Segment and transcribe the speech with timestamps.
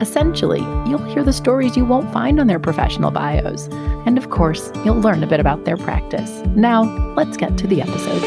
[0.00, 3.66] Essentially, you'll hear the stories you won't find on their professional bios.
[4.06, 6.42] And of course, you'll learn a bit about their practice.
[6.54, 6.82] Now,
[7.14, 8.22] let's get to the episode.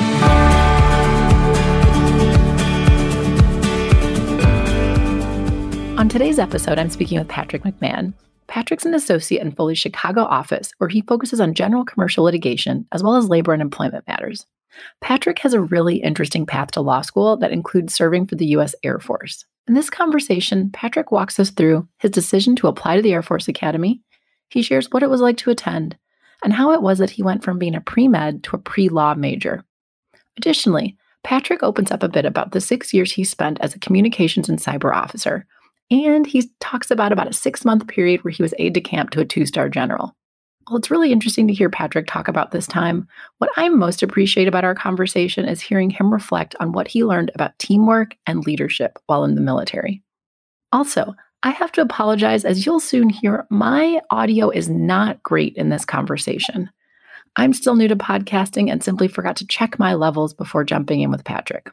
[5.97, 8.13] On today's episode, I'm speaking with Patrick McMahon.
[8.47, 13.01] Patrick's an associate in Foley's Chicago office, where he focuses on general commercial litigation as
[13.01, 14.45] well as labor and employment matters.
[15.01, 18.75] Patrick has a really interesting path to law school that includes serving for the U.S.
[18.83, 19.45] Air Force.
[19.67, 23.47] In this conversation, Patrick walks us through his decision to apply to the Air Force
[23.47, 24.01] Academy.
[24.49, 25.97] He shares what it was like to attend
[26.43, 28.89] and how it was that he went from being a pre med to a pre
[28.89, 29.63] law major.
[30.37, 34.49] Additionally, Patrick opens up a bit about the six years he spent as a communications
[34.49, 35.45] and cyber officer,
[35.91, 39.11] and he talks about about a six month period where he was aide de camp
[39.11, 40.15] to a two star general.
[40.67, 43.07] Well, it's really interesting to hear Patrick talk about this time.
[43.39, 47.31] What I most appreciate about our conversation is hearing him reflect on what he learned
[47.33, 50.01] about teamwork and leadership while in the military.
[50.71, 55.69] Also, I have to apologize, as you'll soon hear, my audio is not great in
[55.69, 56.69] this conversation.
[57.35, 61.09] I'm still new to podcasting and simply forgot to check my levels before jumping in
[61.09, 61.71] with Patrick.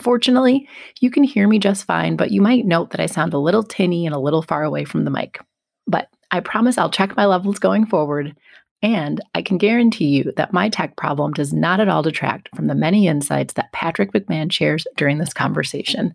[0.00, 0.68] Fortunately,
[1.00, 3.62] you can hear me just fine, but you might note that I sound a little
[3.62, 5.40] tinny and a little far away from the mic.
[5.86, 8.34] But I promise I'll check my levels going forward,
[8.80, 12.66] and I can guarantee you that my tech problem does not at all detract from
[12.66, 16.14] the many insights that Patrick McMahon shares during this conversation.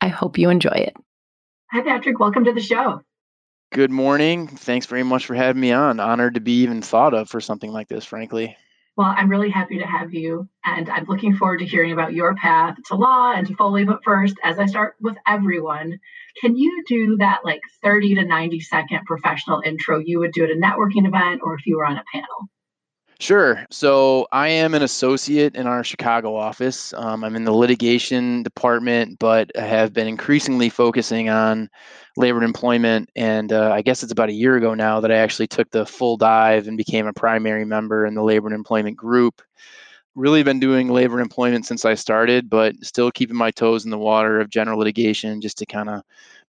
[0.00, 0.96] I hope you enjoy it.
[1.72, 2.20] Hi, Patrick.
[2.20, 3.02] Welcome to the show.
[3.72, 4.46] Good morning.
[4.46, 5.98] Thanks very much for having me on.
[5.98, 8.56] Honored to be even thought of for something like this, frankly.
[8.96, 12.34] Well, I'm really happy to have you, and I'm looking forward to hearing about your
[12.34, 13.84] path to law and to Foley.
[13.84, 15.98] But first, as I start with everyone,
[16.40, 20.50] can you do that like 30 to 90 second professional intro you would do at
[20.50, 22.48] a networking event or if you were on a panel?
[23.18, 23.64] Sure.
[23.70, 26.92] So I am an associate in our Chicago office.
[26.92, 31.70] Um, I'm in the litigation department, but I have been increasingly focusing on
[32.18, 33.08] labor and employment.
[33.16, 35.86] And uh, I guess it's about a year ago now that I actually took the
[35.86, 39.40] full dive and became a primary member in the labor and employment group.
[40.16, 43.98] Really been doing labor employment since I started, but still keeping my toes in the
[43.98, 46.02] water of general litigation just to kind of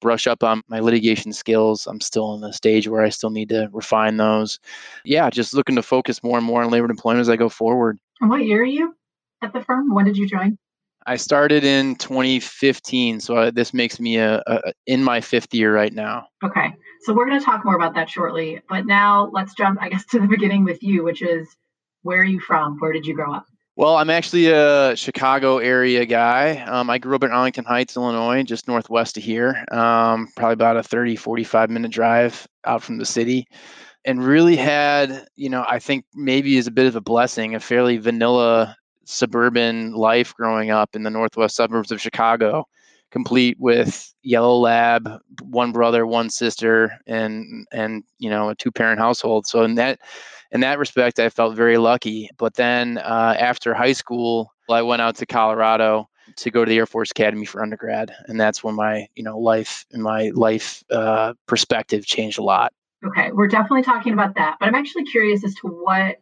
[0.02, 1.88] brush up on my litigation skills.
[1.88, 4.60] I'm still in the stage where I still need to refine those.
[5.06, 7.50] Yeah, just looking to focus more and more on labor and employment as I go
[7.50, 7.98] forward.
[8.22, 8.96] And what year are you
[9.42, 9.94] at the firm?
[9.94, 10.58] When did you join?
[11.06, 15.74] I started in 2015, so I, this makes me a, a, in my fifth year
[15.74, 16.28] right now.
[16.44, 18.62] Okay, so we're going to talk more about that shortly.
[18.70, 21.48] But now let's jump, I guess, to the beginning with you, which is
[22.04, 22.78] where are you from?
[22.80, 23.46] Where did you grow up?
[23.76, 26.60] Well, I'm actually a Chicago area guy.
[26.60, 30.78] Um, I grew up in Arlington Heights, Illinois, just northwest of here, um, probably about
[30.78, 33.48] a 30, 45 minute drive out from the city.
[34.06, 37.60] And really had, you know, I think maybe is a bit of a blessing, a
[37.60, 42.66] fairly vanilla suburban life growing up in the northwest suburbs of Chicago,
[43.10, 45.10] complete with yellow lab,
[45.42, 49.48] one brother, one sister, and and you know a two parent household.
[49.48, 50.00] So in that
[50.54, 52.30] in that respect, I felt very lucky.
[52.38, 56.78] But then uh, after high school, I went out to Colorado to go to the
[56.78, 60.84] Air Force Academy for undergrad, and that's when my you know life and my life
[60.92, 62.72] uh, perspective changed a lot.
[63.06, 66.18] Okay, we're definitely talking about that, but I'm actually curious as to what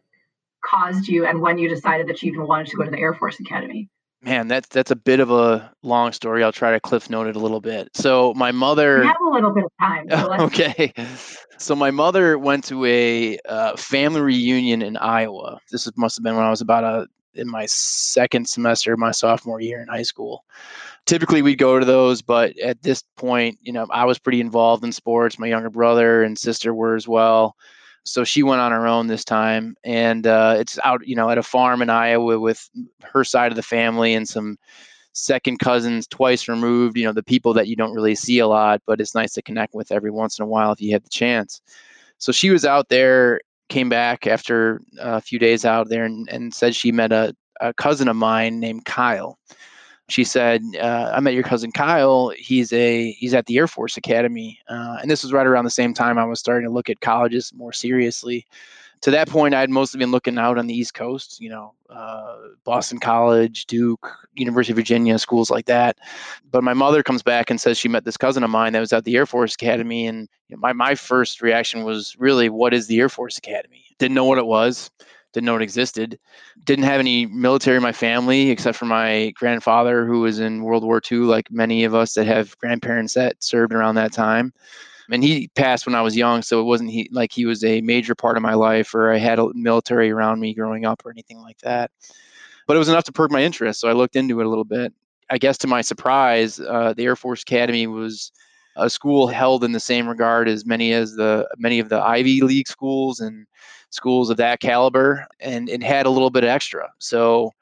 [0.64, 3.14] caused you and when you decided that you even wanted to go to the Air
[3.14, 3.88] Force Academy.
[4.24, 6.44] Man, that's that's a bit of a long story.
[6.44, 7.88] I'll try to cliff note it a little bit.
[7.94, 10.08] So my mother we have a little bit of time.
[10.08, 10.92] So okay.
[11.58, 15.58] So my mother went to a uh, family reunion in Iowa.
[15.72, 19.10] This must have been when I was about a uh, in my second semester, my
[19.10, 20.44] sophomore year in high school.
[21.06, 24.84] Typically, we'd go to those, but at this point, you know, I was pretty involved
[24.84, 25.38] in sports.
[25.38, 27.56] My younger brother and sister were as well
[28.04, 31.38] so she went on her own this time and uh, it's out you know at
[31.38, 32.68] a farm in iowa with
[33.02, 34.56] her side of the family and some
[35.12, 38.80] second cousins twice removed you know the people that you don't really see a lot
[38.86, 41.10] but it's nice to connect with every once in a while if you have the
[41.10, 41.60] chance.
[42.18, 46.54] So she was out there came back after a few days out there and, and
[46.54, 49.38] said she met a, a cousin of mine named kyle
[50.12, 52.32] she said, uh, "I met your cousin Kyle.
[52.36, 55.70] He's a he's at the Air Force Academy, uh, and this was right around the
[55.70, 58.46] same time I was starting to look at colleges more seriously."
[59.02, 62.36] to that point, I'd mostly been looking out on the East Coast, you know, uh,
[62.62, 65.98] Boston College, Duke, University of Virginia, schools like that.
[66.50, 68.92] But my mother comes back and says she met this cousin of mine that was
[68.92, 70.06] at the Air Force Academy.
[70.06, 73.84] And you know, my, my first reaction was really, what is the Air Force Academy?
[73.98, 74.88] Didn't know what it was,
[75.32, 76.18] didn't know it existed.
[76.64, 80.84] Didn't have any military in my family except for my grandfather, who was in World
[80.84, 84.52] War II, like many of us that have grandparents that served around that time
[85.12, 87.80] and he passed when I was young, so it wasn't he like he was a
[87.82, 91.10] major part of my life, or I had a military around me growing up, or
[91.10, 91.90] anything like that.
[92.66, 94.64] But it was enough to perk my interest, so I looked into it a little
[94.64, 94.92] bit.
[95.30, 98.32] I guess to my surprise, uh, the Air Force Academy was
[98.76, 102.42] a school held in the same regard as many as the many of the Ivy
[102.42, 103.46] League schools and
[103.90, 106.90] schools of that caliber, and it had a little bit extra.
[106.98, 107.52] So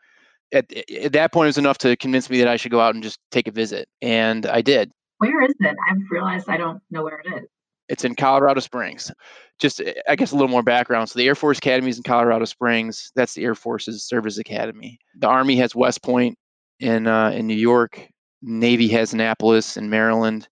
[0.52, 2.94] at, at that point, it was enough to convince me that I should go out
[2.94, 4.90] and just take a visit, and I did.
[5.18, 5.76] Where is it?
[5.88, 7.48] I've realized I don't know where it is.
[7.88, 9.10] It's in Colorado Springs.
[9.58, 11.10] Just, eh, I guess, a little more background.
[11.10, 13.12] So, the Air Force Academy is in Colorado Springs.
[13.16, 14.98] That's the Air Force's service academy.
[15.18, 16.38] The Army has West Point
[16.78, 18.08] in uh, in New York.
[18.42, 20.48] Navy has Annapolis in Maryland.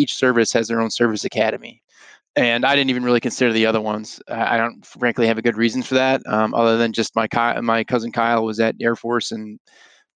[0.00, 1.82] Each service has their own service academy
[2.36, 4.20] and I didn't even really consider the other ones.
[4.28, 7.28] I don't, frankly, have a good reason for that, um, other than just my
[7.60, 9.58] my cousin Kyle was at Air Force, and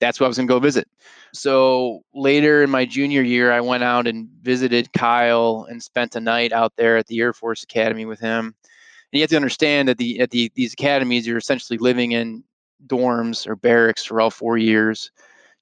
[0.01, 0.89] that's what I was going to go visit.
[1.33, 6.21] So later in my junior year, I went out and visited Kyle and spent a
[6.21, 8.47] night out there at the Air Force Academy with him.
[8.47, 12.45] And you have to understand that the at the these academies, you're essentially living in
[12.87, 15.11] dorms or barracks for all four years.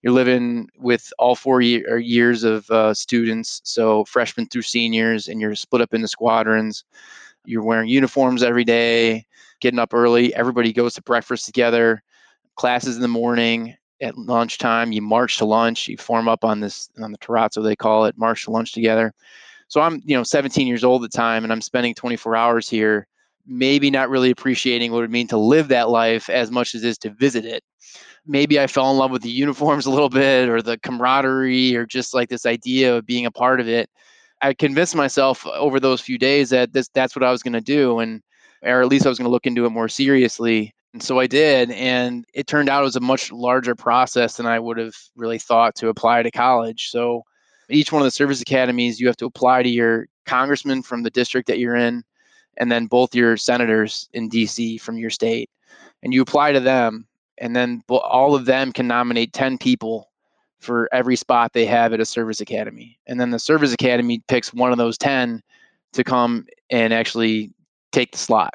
[0.03, 5.41] You're living with all four year, years of uh, students, so freshmen through seniors, and
[5.41, 6.85] you're split up into squadrons.
[7.45, 9.27] You're wearing uniforms every day,
[9.61, 10.35] getting up early.
[10.35, 12.03] Everybody goes to breakfast together,
[12.57, 14.93] classes in the morning, at lunchtime.
[14.93, 15.89] You march to lunch.
[15.89, 18.19] You form up on this on the terrazzo they call it.
[18.19, 19.15] March to lunch together.
[19.69, 22.69] So I'm you know 17 years old at the time, and I'm spending 24 hours
[22.69, 23.07] here.
[23.47, 26.85] Maybe not really appreciating what it would mean to live that life as much as
[26.85, 27.65] it is to visit it.
[28.27, 31.87] Maybe I fell in love with the uniforms a little bit, or the camaraderie, or
[31.87, 33.91] just like this idea of being a part of it.
[34.41, 37.61] I convinced myself over those few days that this that's what I was going to
[37.61, 38.23] do, and
[38.63, 40.75] or at least I was going to look into it more seriously.
[40.93, 41.71] And so I did.
[41.71, 45.39] And it turned out it was a much larger process than I would have really
[45.39, 46.89] thought to apply to college.
[46.91, 47.23] So
[47.71, 51.11] each one of the service academies, you have to apply to your congressman from the
[51.11, 52.03] district that you're in,
[52.59, 55.49] and then both your senators in DC from your state.
[56.03, 57.07] And you apply to them,
[57.43, 60.09] and then all of them can nominate 10 people
[60.61, 62.97] for every spot they have at a service academy.
[63.09, 65.43] And then the service academy picks one of those 10
[65.95, 67.53] to come and actually
[67.91, 68.55] take the slot.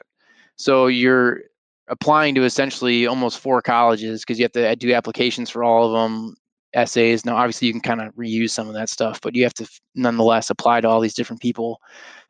[0.55, 1.41] So you're
[1.89, 5.85] applying to essentially almost four colleges because you have to uh, do applications for all
[5.85, 6.35] of them
[6.73, 7.25] essays.
[7.25, 9.69] Now obviously you can kind of reuse some of that stuff but you have to
[9.95, 11.79] nonetheless apply to all these different people.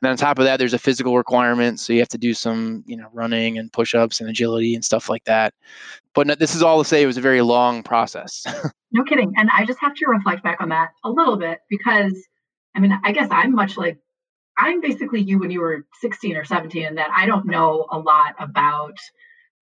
[0.02, 2.84] And on top of that there's a physical requirement so you have to do some
[2.86, 5.54] you know running and push-ups and agility and stuff like that.
[6.14, 8.46] But this is all to say it was a very long process.
[8.92, 9.34] No kidding.
[9.36, 12.14] And i just have to reflect back on that a little bit because
[12.76, 13.98] i mean i guess i'm much like
[14.58, 18.00] i'm basically you when you were 16 or 17 and that i don't know a
[18.00, 18.98] lot about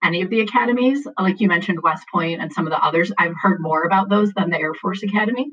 [0.06, 1.08] any of the academies.
[1.20, 3.12] Like you mentioned, West Point and some of the others.
[3.18, 5.52] I've heard more about those than the Air Force Academy.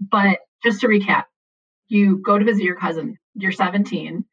[0.00, 1.24] But just to recap,
[1.88, 4.24] you go to visit your cousin, you're 17,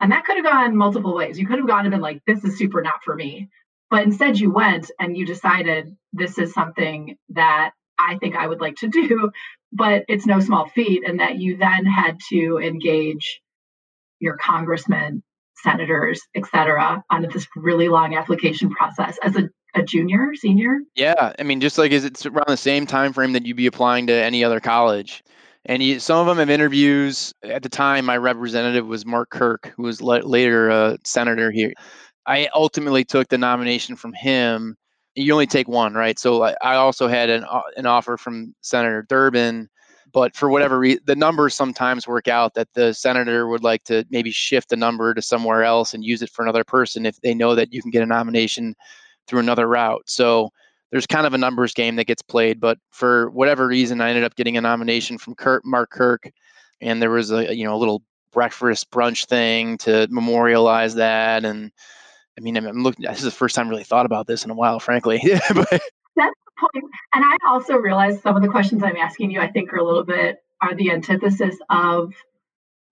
[0.00, 1.38] and that could have gone multiple ways.
[1.38, 3.48] You could have gone and been like, this is super not for me.
[3.90, 8.60] But instead, you went and you decided this is something that I think I would
[8.60, 9.30] like to do,
[9.72, 11.04] but it's no small feat.
[11.06, 13.40] And that you then had to engage
[14.20, 15.22] your congressman
[15.64, 20.78] senators, et cetera, um, on this really long application process as a, a junior, senior?
[20.94, 23.66] Yeah, I mean, just like is it's around the same time frame that you'd be
[23.66, 25.24] applying to any other college.
[25.66, 27.32] And you, some of them have interviews.
[27.42, 31.72] At the time, my representative was Mark Kirk, who was le- later a senator here.
[32.26, 34.76] I ultimately took the nomination from him.
[35.14, 36.18] You only take one, right?
[36.18, 39.68] So I also had an, uh, an offer from Senator Durbin
[40.14, 44.06] but for whatever reason, the numbers sometimes work out that the senator would like to
[44.10, 47.34] maybe shift the number to somewhere else and use it for another person if they
[47.34, 48.76] know that you can get a nomination
[49.26, 50.04] through another route.
[50.06, 50.50] So
[50.92, 52.60] there's kind of a numbers game that gets played.
[52.60, 56.30] But for whatever reason, I ended up getting a nomination from Kirk, Mark Kirk,
[56.80, 58.00] and there was a you know a little
[58.32, 61.44] breakfast brunch thing to memorialize that.
[61.44, 61.72] And
[62.38, 63.04] I mean, I'm looking.
[63.04, 65.20] This is the first time I really thought about this in a while, frankly.
[65.54, 65.82] but
[66.16, 66.84] that's the point.
[67.12, 69.84] And I also realize some of the questions I'm asking you, I think, are a
[69.84, 72.12] little bit are the antithesis of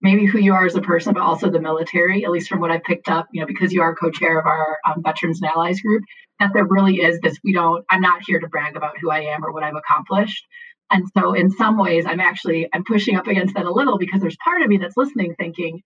[0.01, 2.73] maybe who you are as a person, but also the military, at least from what
[2.73, 5.81] I've picked up, you know, because you are co-chair of our um, Veterans and Allies
[5.81, 6.03] group,
[6.41, 9.21] that there really is this, we don't, I'm not here to brag about who I
[9.21, 10.45] am or what I've accomplished.
[10.91, 14.21] And so in some ways, I'm actually, I'm pushing up against that a little because
[14.21, 15.81] there's part of me that's listening thinking,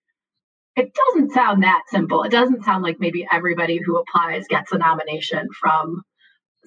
[0.76, 2.22] it doesn't sound that simple.
[2.22, 6.02] It doesn't sound like maybe everybody who applies gets a nomination from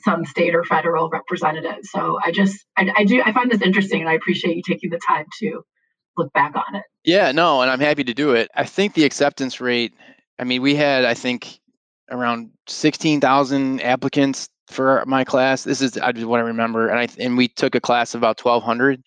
[0.03, 1.79] some state or federal representative.
[1.83, 4.89] So I just I, I do I find this interesting and I appreciate you taking
[4.89, 5.61] the time to
[6.17, 6.83] look back on it.
[7.03, 8.49] Yeah, no, and I'm happy to do it.
[8.55, 9.93] I think the acceptance rate,
[10.37, 11.59] I mean, we had I think
[12.11, 15.63] around 16,000 applicants for my class.
[15.63, 18.21] This is I just what I remember and I and we took a class of
[18.21, 19.03] about 1200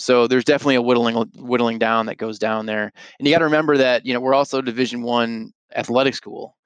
[0.00, 2.90] so there's definitely a whittling whittling down that goes down there.
[3.18, 6.56] And you got to remember that you know we're also Division One athletic school,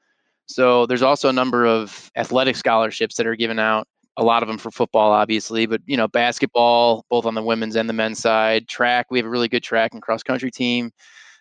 [0.47, 3.87] so there's also a number of athletic scholarships that are given out.
[4.17, 7.75] A lot of them for football, obviously, but you know basketball, both on the women's
[7.75, 8.69] and the men's side.
[8.69, 10.93] Track, we have a really good track and cross country team,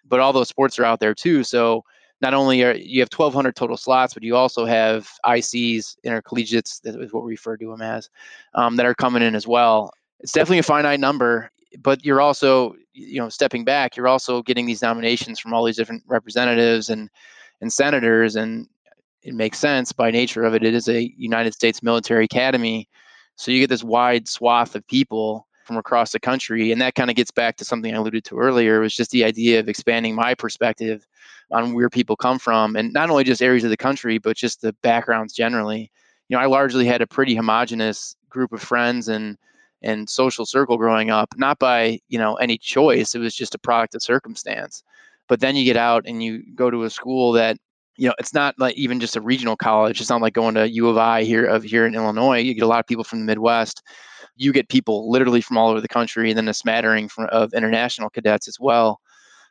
[0.07, 1.43] but all those sports are out there too.
[1.43, 1.83] So
[2.21, 6.99] not only are you have 1,200 total slots, but you also have ICs, intercollegiates, that
[6.99, 8.09] is what we refer to them as,
[8.55, 9.91] um, that are coming in as well.
[10.21, 14.65] It's definitely a finite number but you're also you know stepping back you're also getting
[14.65, 17.09] these nominations from all these different representatives and
[17.61, 18.67] and senators and
[19.23, 19.91] it makes sense.
[19.91, 22.87] By nature of it it is a united states military academy.
[23.35, 26.71] So you get this wide swath of people from across the country.
[26.71, 28.79] And that kind of gets back to something i alluded to earlier.
[28.79, 31.07] Was just the idea of expanding my perspective
[31.51, 32.75] on where people come from.
[32.75, 35.91] And not only just areas of the country but just the backgrounds generally.
[36.29, 39.37] You know i largely had a pretty homogenous group of friends and
[39.83, 43.15] and social circle growing up, not by you know any choice.
[43.15, 44.83] It was just a product of circumstance.
[45.27, 47.57] But then you get out and you go to a school that
[47.97, 49.99] you know it's not like even just a regional college.
[50.01, 52.39] It's not like going to U of I here of here in Illinois.
[52.39, 53.83] You get a lot of people from the Midwest.
[54.35, 57.53] You get people literally from all over the country, and then a smattering from, of
[57.53, 58.99] international cadets as well.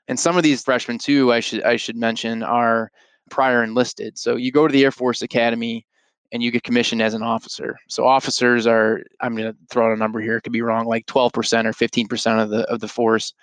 [0.09, 2.91] And some of these freshmen too, I should I should mention, are
[3.31, 4.19] prior enlisted.
[4.19, 5.87] So you go to the Air Force Academy
[6.33, 7.77] and you get commissioned as an officer.
[7.89, 10.87] So officers are I'm going to throw out a number here, it could be wrong,
[10.87, 11.31] like 12%
[11.67, 13.35] or 15% of the of the force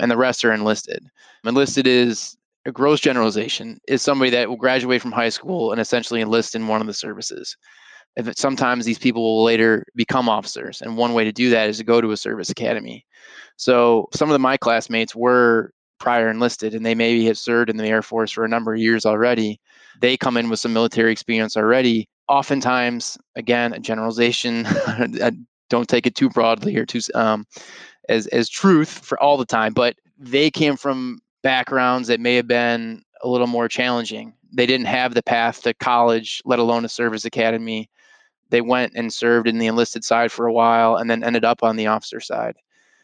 [0.00, 1.04] and the rest are enlisted.
[1.44, 6.20] Enlisted is a gross generalization is somebody that will graduate from high school and essentially
[6.20, 7.56] enlist in one of the services.
[8.16, 11.78] If sometimes these people will later become officers, and one way to do that is
[11.78, 13.04] to go to a service academy.
[13.56, 15.70] So some of my classmates were
[16.00, 18.80] prior enlisted, and they maybe have served in the Air Force for a number of
[18.80, 19.60] years already.
[20.00, 24.66] They come in with some military experience already, oftentimes, again, a generalization.
[25.68, 27.44] don't take it too broadly or too um,
[28.08, 29.72] as as truth for all the time.
[29.72, 34.34] But they came from backgrounds that may have been a little more challenging.
[34.52, 37.88] They didn't have the path to college, let alone a service academy.
[38.50, 41.62] They went and served in the enlisted side for a while, and then ended up
[41.62, 42.56] on the officer side.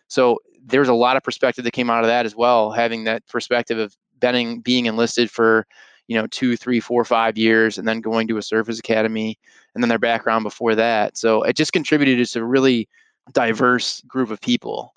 [0.09, 3.25] So there's a lot of perspective that came out of that as well, having that
[3.29, 5.65] perspective of being being enlisted for
[6.09, 9.39] you know two three four five years and then going to a service academy
[9.77, 12.89] and then their background before that so it just contributed to a really
[13.33, 14.95] diverse group of people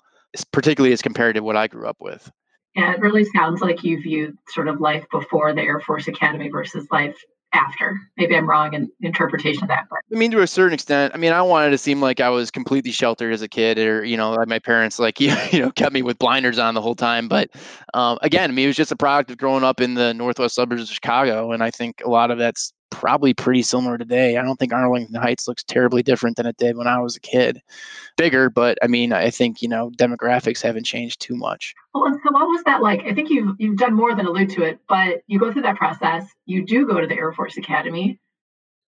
[0.52, 2.30] particularly as compared to what i grew up with
[2.76, 6.48] yeah it really sounds like you viewed sort of life before the air force academy
[6.48, 7.16] versus life
[7.52, 8.00] after.
[8.16, 9.86] Maybe I'm wrong in interpretation of that.
[9.88, 10.00] But.
[10.12, 12.50] I mean, to a certain extent, I mean, I wanted to seem like I was
[12.50, 15.92] completely sheltered as a kid, or you know, like my parents like you know kept
[15.92, 17.28] me with blinders on the whole time.
[17.28, 17.50] But
[17.94, 20.54] um, again, I mean, it was just a product of growing up in the northwest
[20.54, 24.36] suburbs of Chicago, and I think a lot of that's probably pretty similar today.
[24.36, 27.20] I don't think Arlington Heights looks terribly different than it did when I was a
[27.20, 27.60] kid.
[28.16, 31.74] Bigger, but I mean, I think you know demographics haven't changed too much.
[31.94, 33.04] Well, and so what was that like?
[33.04, 35.76] I think you've you've done more than allude to it, but you go through that
[35.76, 36.26] process.
[36.46, 38.18] You do go to the Air Force Academy.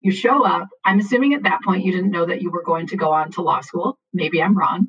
[0.00, 0.68] You show up.
[0.84, 3.32] I'm assuming at that point you didn't know that you were going to go on
[3.32, 3.98] to law school.
[4.14, 4.88] Maybe I'm wrong.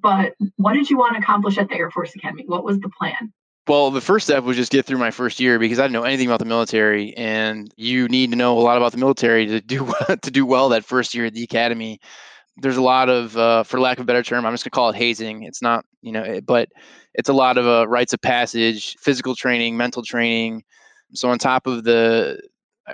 [0.00, 2.44] But what did you want to accomplish at the Air Force Academy?
[2.46, 3.32] What was the plan?
[3.66, 6.02] Well, the first step was just get through my first year because I didn't know
[6.02, 9.60] anything about the military, and you need to know a lot about the military to
[9.60, 9.90] do
[10.22, 12.00] to do well that first year at the academy.
[12.58, 14.90] There's a lot of, uh, for lack of a better term, I'm just gonna call
[14.90, 15.42] it hazing.
[15.44, 16.68] It's not, you know, it, but
[17.14, 20.62] it's a lot of uh, rites of passage, physical training, mental training.
[21.14, 22.40] So on top of the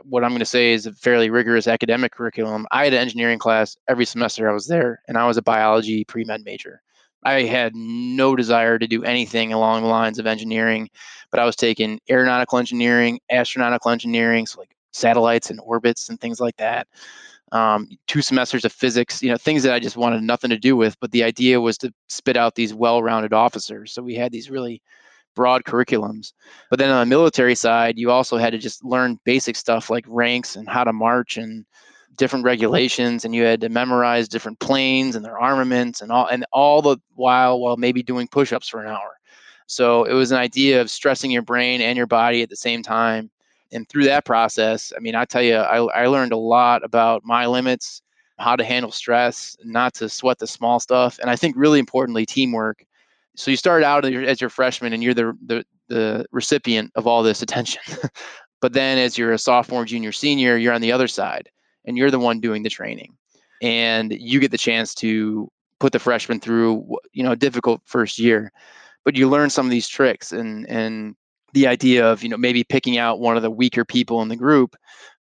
[0.05, 2.67] what I'm going to say is a fairly rigorous academic curriculum.
[2.71, 6.05] I had an engineering class every semester I was there, and I was a biology
[6.05, 6.81] pre med major.
[7.23, 10.89] I had no desire to do anything along the lines of engineering,
[11.31, 16.41] but I was taking aeronautical engineering, astronautical engineering, so like satellites and orbits and things
[16.41, 16.89] like that.
[17.53, 20.77] Um, two semesters of physics, you know, things that I just wanted nothing to do
[20.77, 20.99] with.
[21.00, 23.93] But the idea was to spit out these well-rounded officers.
[23.93, 24.81] So we had these really
[25.35, 26.33] broad curriculums.
[26.71, 30.05] But then on the military side, you also had to just learn basic stuff like
[30.09, 31.65] ranks and how to march and
[32.17, 36.45] different regulations and you had to memorize different planes and their armaments and all and
[36.52, 39.19] all the while while maybe doing push-ups for an hour.
[39.67, 42.83] So it was an idea of stressing your brain and your body at the same
[42.83, 43.31] time.
[43.73, 47.23] And through that process i mean i tell you i, I learned a lot about
[47.25, 48.02] my limits
[48.38, 52.26] how to handle stress not to sweat the small stuff and i think really importantly
[52.26, 52.85] teamwork.
[53.37, 56.90] So you start out as your, as your freshman and you're the, the the recipient
[56.95, 57.83] of all this attention.
[58.61, 61.49] but then as you're a sophomore, junior, senior, you're on the other side
[61.84, 63.16] and you're the one doing the training.
[63.62, 68.18] And you get the chance to put the freshman through, you know, a difficult first
[68.18, 68.52] year.
[69.04, 71.14] But you learn some of these tricks and and
[71.52, 74.37] the idea of, you know, maybe picking out one of the weaker people in the
[74.37, 74.76] group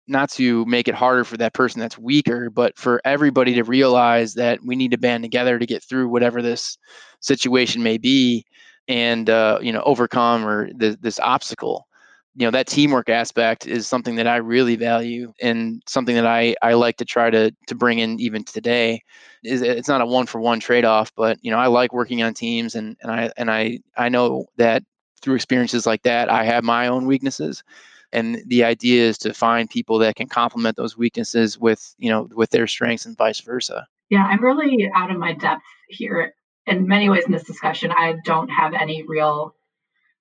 [0.09, 4.33] not to make it harder for that person that's weaker, but for everybody to realize
[4.33, 6.77] that we need to band together to get through whatever this
[7.21, 8.43] situation may be
[8.87, 11.87] and uh, you know overcome or th- this obstacle
[12.39, 16.55] you know that teamwork aspect is something that i really value and something that i
[16.61, 19.03] i like to try to to bring in even today.
[19.43, 22.23] Is it's not a one for one trade off but you know i like working
[22.23, 24.83] on teams and and i and i i know that
[25.21, 27.63] through experiences like that i have my own weaknesses.
[28.11, 32.27] And the idea is to find people that can complement those weaknesses with you know
[32.33, 33.85] with their strengths and vice versa.
[34.09, 36.33] Yeah i'm really out of my depth here
[36.65, 37.91] in many ways in this discussion.
[37.91, 39.55] I don't have any real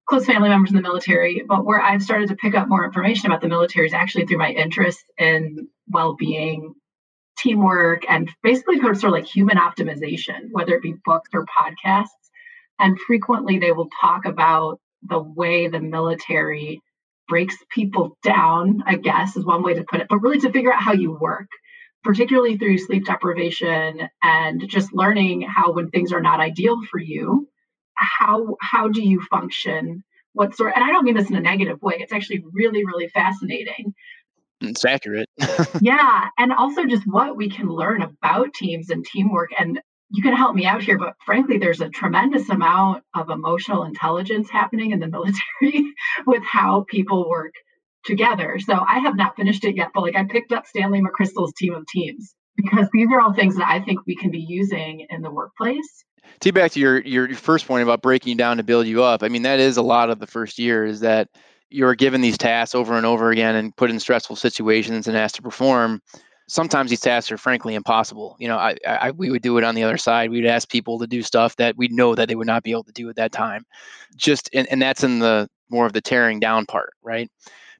[0.08, 3.26] close family members in the military but where i've started to pick up more information
[3.26, 6.74] about the military is actually through my interest in well-being
[7.38, 12.08] teamwork and basically sort of like human optimization whether it be books or podcasts.
[12.78, 16.80] And frequently they will talk about the way the military
[17.28, 20.72] breaks people down, I guess is one way to put it, but really to figure
[20.72, 21.48] out how you work,
[22.02, 27.48] particularly through sleep deprivation and just learning how when things are not ideal for you,
[27.98, 30.04] how how do you function?
[30.32, 31.96] What sort and I don't mean this in a negative way.
[31.98, 33.94] It's actually really, really fascinating.
[34.60, 35.28] It's accurate.
[35.80, 36.28] yeah.
[36.36, 40.54] And also just what we can learn about teams and teamwork and you can help
[40.54, 45.06] me out here, but frankly, there's a tremendous amount of emotional intelligence happening in the
[45.60, 45.92] military
[46.26, 47.52] with how people work
[48.04, 48.58] together.
[48.58, 51.74] So I have not finished it yet, but like I picked up Stanley McChrystal's team
[51.74, 55.20] of teams because these are all things that I think we can be using in
[55.22, 56.04] the workplace.
[56.40, 59.22] To back to your your first point about breaking down to build you up.
[59.22, 61.28] I mean, that is a lot of the first year is that
[61.70, 65.34] you're given these tasks over and over again and put in stressful situations and asked
[65.34, 66.00] to perform
[66.48, 68.36] sometimes these tasks are frankly impossible.
[68.40, 70.30] You know, I, I, we would do it on the other side.
[70.30, 72.84] We'd ask people to do stuff that we know that they would not be able
[72.84, 73.64] to do at that time.
[74.16, 77.30] Just and, and that's in the more of the tearing down part, right?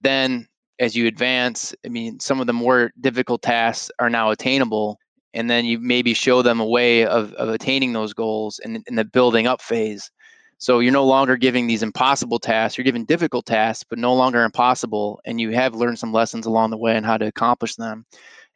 [0.02, 0.46] Then
[0.78, 4.98] as you advance, I mean, some of the more difficult tasks are now attainable.
[5.34, 8.94] And then you maybe show them a way of, of attaining those goals in, in
[8.94, 10.10] the building up phase.
[10.58, 14.42] So you're no longer giving these impossible tasks, you're giving difficult tasks, but no longer
[14.42, 15.20] impossible.
[15.24, 18.06] And you have learned some lessons along the way on how to accomplish them.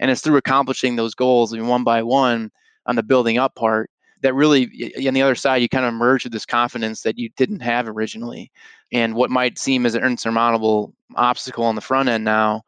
[0.01, 2.51] And it's through accomplishing those goals I mean, one by one
[2.87, 3.89] on the building up part
[4.23, 7.29] that really on the other side you kind of emerge with this confidence that you
[7.37, 8.51] didn't have originally
[8.93, 12.63] and what might seem as an insurmountable obstacle on the front end now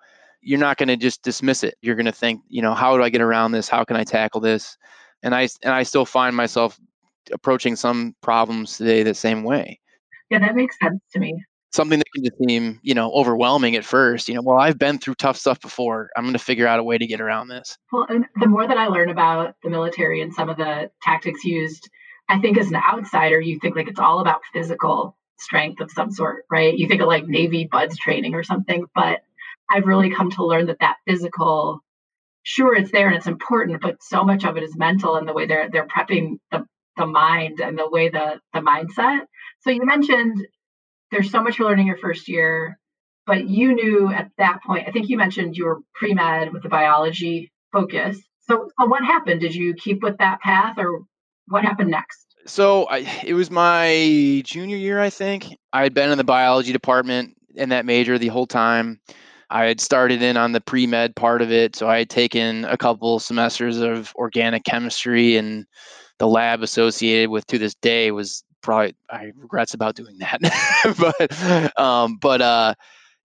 [0.45, 3.03] you're not going to just dismiss it you're going to think you know how do
[3.03, 4.77] i get around this how can i tackle this
[5.23, 6.79] and i and i still find myself
[7.33, 9.79] approaching some problems today the same way
[10.31, 11.35] yeah that makes sense to me
[11.75, 14.29] something that can just seem, you know, overwhelming at first.
[14.29, 16.11] You know, well, I've been through tough stuff before.
[16.17, 17.77] I'm going to figure out a way to get around this.
[17.93, 21.45] Well, and the more that I learn about the military and some of the tactics
[21.45, 21.91] used,
[22.29, 26.11] I think as an outsider, you think like it's all about physical strength of some
[26.11, 26.77] sort, right?
[26.77, 29.23] You think of like Navy BUD/S training or something, but
[29.71, 31.81] I've really come to learn that that physical,
[32.43, 35.33] sure, it's there and it's important, but so much of it is mental and the
[35.33, 36.65] way they're they're prepping the
[36.97, 39.21] the mind and the way the the mindset.
[39.61, 40.47] So you mentioned
[41.11, 42.79] there's so much you're learning your first year,
[43.27, 46.63] but you knew at that point, I think you mentioned you were pre med with
[46.63, 48.19] the biology focus.
[48.47, 49.41] So, so what happened?
[49.41, 51.03] Did you keep with that path or
[51.49, 52.27] what happened next?
[52.47, 55.47] So I, it was my junior year, I think.
[55.73, 59.01] I had been in the biology department in that major the whole time.
[59.51, 61.77] I had started in on the pre med part of it.
[61.77, 65.67] So I had taken a couple semesters of organic chemistry and
[66.19, 70.41] the lab associated with to this day was probably I regrets about doing that.
[70.99, 72.75] but um, but uh,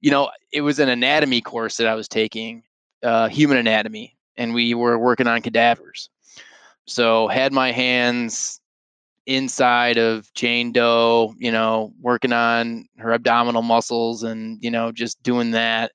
[0.01, 2.63] you know, it was an anatomy course that I was taking,
[3.03, 6.09] uh, human anatomy, and we were working on cadavers.
[6.87, 8.58] So had my hands
[9.25, 15.21] inside of Jane Doe, you know, working on her abdominal muscles and you know just
[15.23, 15.91] doing that.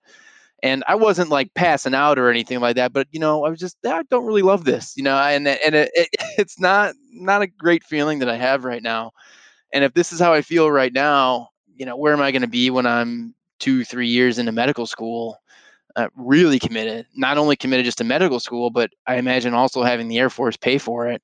[0.63, 3.61] And I wasn't like passing out or anything like that, but you know, I was
[3.61, 6.09] just I don't really love this, you know, and and it, it,
[6.39, 9.13] it's not not a great feeling that I have right now.
[9.73, 12.43] And if this is how I feel right now, you know, where am I going
[12.43, 15.39] to be when I'm two, three years into medical school?
[15.97, 20.09] Uh, really committed, not only committed just to medical school, but I imagine also having
[20.09, 21.23] the Air Force pay for it,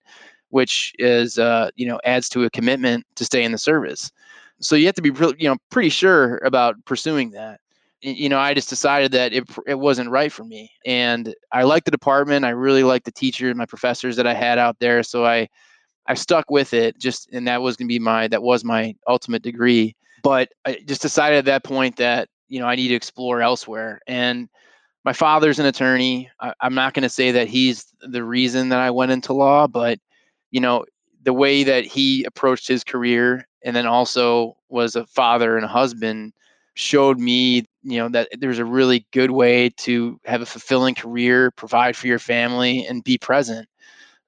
[0.51, 4.13] which is, uh, you know, adds to a commitment to stay in the service.
[4.61, 7.61] So you have to be, you know, pretty sure about pursuing that.
[8.03, 10.71] You know, I just decided that it, it wasn't right for me.
[10.87, 12.45] And I liked the department.
[12.45, 15.03] I really liked the teachers, my professors that I had out there.
[15.03, 15.49] So I,
[16.07, 18.95] I stuck with it just, and that was going to be my, that was my
[19.07, 19.97] ultimate degree.
[20.23, 24.01] But I just decided at that point that, you know, I need to explore elsewhere.
[24.07, 24.49] And
[25.05, 26.31] my father's an attorney.
[26.41, 29.67] I, am not going to say that he's the reason that I went into law,
[29.67, 29.99] but,
[30.51, 30.85] you know,
[31.23, 35.69] the way that he approached his career and then also was a father and a
[35.69, 36.33] husband
[36.75, 41.51] showed me you know that there's a really good way to have a fulfilling career
[41.51, 43.69] provide for your family and be present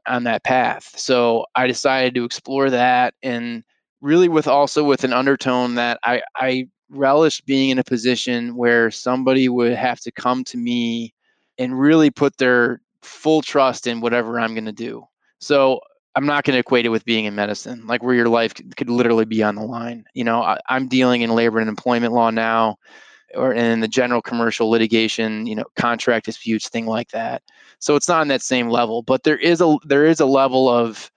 [0.06, 0.92] on that path.
[0.98, 3.62] So i decided to explore that and
[4.00, 8.90] really with also with an undertone that i i relished being in a position where
[8.90, 11.14] somebody would have to come to me
[11.58, 15.04] and really put their full trust in whatever i'm going to do.
[15.38, 15.80] So
[16.14, 18.90] I'm not going to equate it with being in medicine, like where your life could,
[18.90, 20.05] literally be on the line.
[20.14, 22.77] You know, I, am dealing in labor and employment law now,
[23.35, 27.42] or in the general commercial litigation, you know, contract disputes, thing like that.
[27.79, 30.68] So it's not on that same level, but there is a there is a level
[30.68, 31.11] of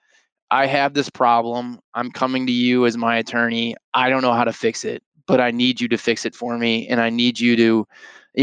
[0.49, 1.79] I have this problem.
[1.93, 3.75] I'm coming to you as my attorney.
[3.93, 6.57] I don't know how to fix it, but I need you to fix it for
[6.57, 7.87] me, and I need you to.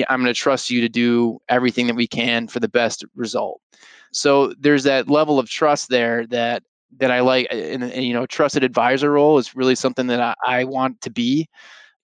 [0.09, 3.61] I'm going to trust you to do everything that we can for the best result.
[4.13, 6.63] So there's that level of trust there that
[6.99, 10.35] that I like, and, and you know, trusted advisor role is really something that I,
[10.47, 11.49] I want to be,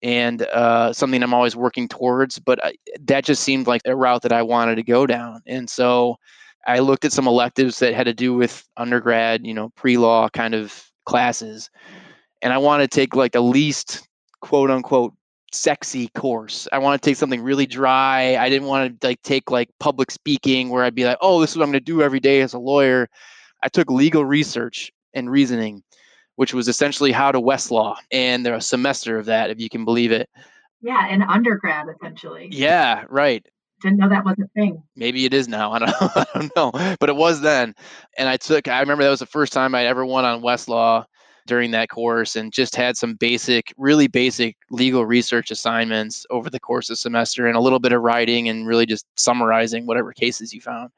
[0.03, 2.39] and uh, something I'm always working towards.
[2.39, 5.69] But I, that just seemed like a route that I wanted to go down, and
[5.69, 6.17] so
[6.67, 10.55] I looked at some electives that had to do with undergrad, you know, pre-law kind
[10.55, 11.69] of classes,
[12.41, 14.09] and I wanted to take like the least
[14.41, 15.15] quote unquote
[15.53, 16.69] sexy course.
[16.73, 18.37] I want to take something really dry.
[18.37, 21.53] I didn't want to like take like public speaking where I'd be like, "Oh, this
[21.53, 23.09] is what I'm going to do every day as a lawyer."
[23.63, 25.83] I took legal research and reasoning,
[26.37, 29.69] which was essentially how to Westlaw, and there was a semester of that, if you
[29.69, 30.29] can believe it.
[30.81, 32.49] Yeah, in undergrad essentially.
[32.53, 33.45] Yeah, right.
[33.83, 34.83] Didn't know that was a thing.
[34.97, 35.73] Maybe it is now.
[35.75, 37.75] I don't, I don't know, but it was then.
[38.17, 38.69] And I took.
[38.69, 41.05] I remember that was the first time I ever won on Westlaw
[41.49, 46.61] during that course and just had some basic, really basic legal research assignments over the
[46.61, 50.53] course of semester and a little bit of writing and really just summarizing whatever cases
[50.53, 50.91] you found.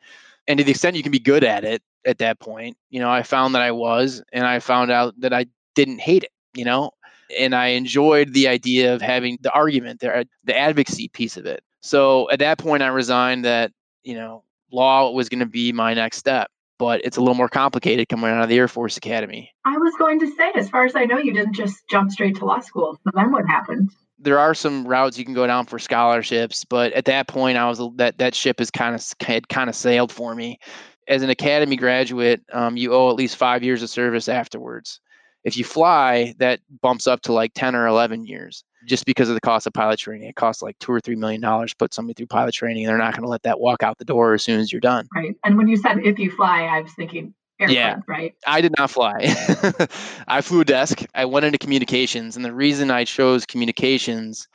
[0.49, 3.11] And to the extent you can be good at it at that point, you know,
[3.11, 6.65] I found that I was, and I found out that I didn't hate it, you
[6.65, 6.91] know,
[7.39, 11.47] and I enjoyed the idea of having the argument there, uh, the advocacy piece of
[11.47, 11.63] it.
[11.81, 15.95] So at that point, I resigned that, you know, law was going to be my
[15.95, 19.53] next step but it's a little more complicated coming out of the Air Force Academy.
[19.67, 22.37] I was going to say, as far as I know, you didn't just jump straight
[22.37, 22.99] to law school.
[23.05, 23.91] So then what happened?
[24.19, 27.69] There are some routes you can go down for scholarships, but at that point, I
[27.69, 30.59] was that that ship has kind of had kind of sailed for me.
[31.07, 35.01] As an academy graduate, um, you owe at least five years of service afterwards.
[35.45, 39.35] If you fly, that bumps up to like ten or eleven years just because of
[39.35, 40.29] the cost of pilot training.
[40.29, 42.91] It costs like two or three million dollars to put somebody through pilot training, and
[42.91, 45.09] they're not going to let that walk out the door as soon as you're done.
[45.15, 45.37] Right.
[45.45, 48.35] And when you said if you fly, I was thinking airplane, yeah, right?
[48.47, 49.19] I did not fly.
[50.29, 51.03] I flew a desk.
[51.15, 54.49] I went into communications, and the reason I chose communications,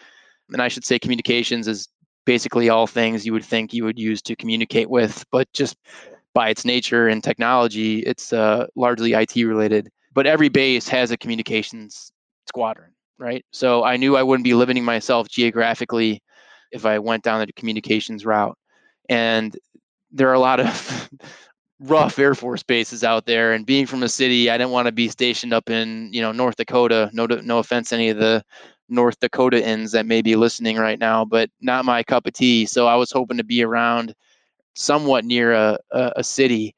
[0.52, 1.88] and I should say communications is
[2.26, 5.78] basically all things you would think you would use to communicate with, but just
[6.34, 9.90] by its nature and technology, it's uh, largely IT related.
[10.14, 12.12] But every base has a communications
[12.48, 13.46] squadron right?
[13.52, 16.22] So I knew I wouldn't be limiting myself geographically
[16.72, 18.58] if I went down the communications route.
[19.10, 19.58] And
[20.12, 21.10] there are a lot of
[21.80, 23.54] rough Air Force bases out there.
[23.54, 26.32] And being from a city, I didn't want to be stationed up in, you know,
[26.32, 27.10] North Dakota.
[27.14, 28.44] No, no offense, any of the
[28.90, 32.66] North Dakotaans that may be listening right now, but not my cup of tea.
[32.66, 34.14] So I was hoping to be around
[34.76, 36.76] somewhat near a, a, a city.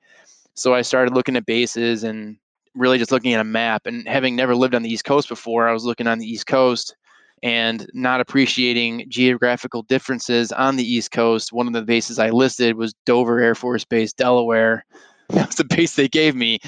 [0.54, 2.38] So I started looking at bases and
[2.78, 5.68] really just looking at a map and having never lived on the East Coast before,
[5.68, 6.96] I was looking on the East Coast
[7.44, 11.54] and not appreciating geographical differences on the East Coast.
[11.54, 14.86] One of the bases I listed was Dover Air Force Base, Delaware.
[15.30, 16.60] That was the base they gave me.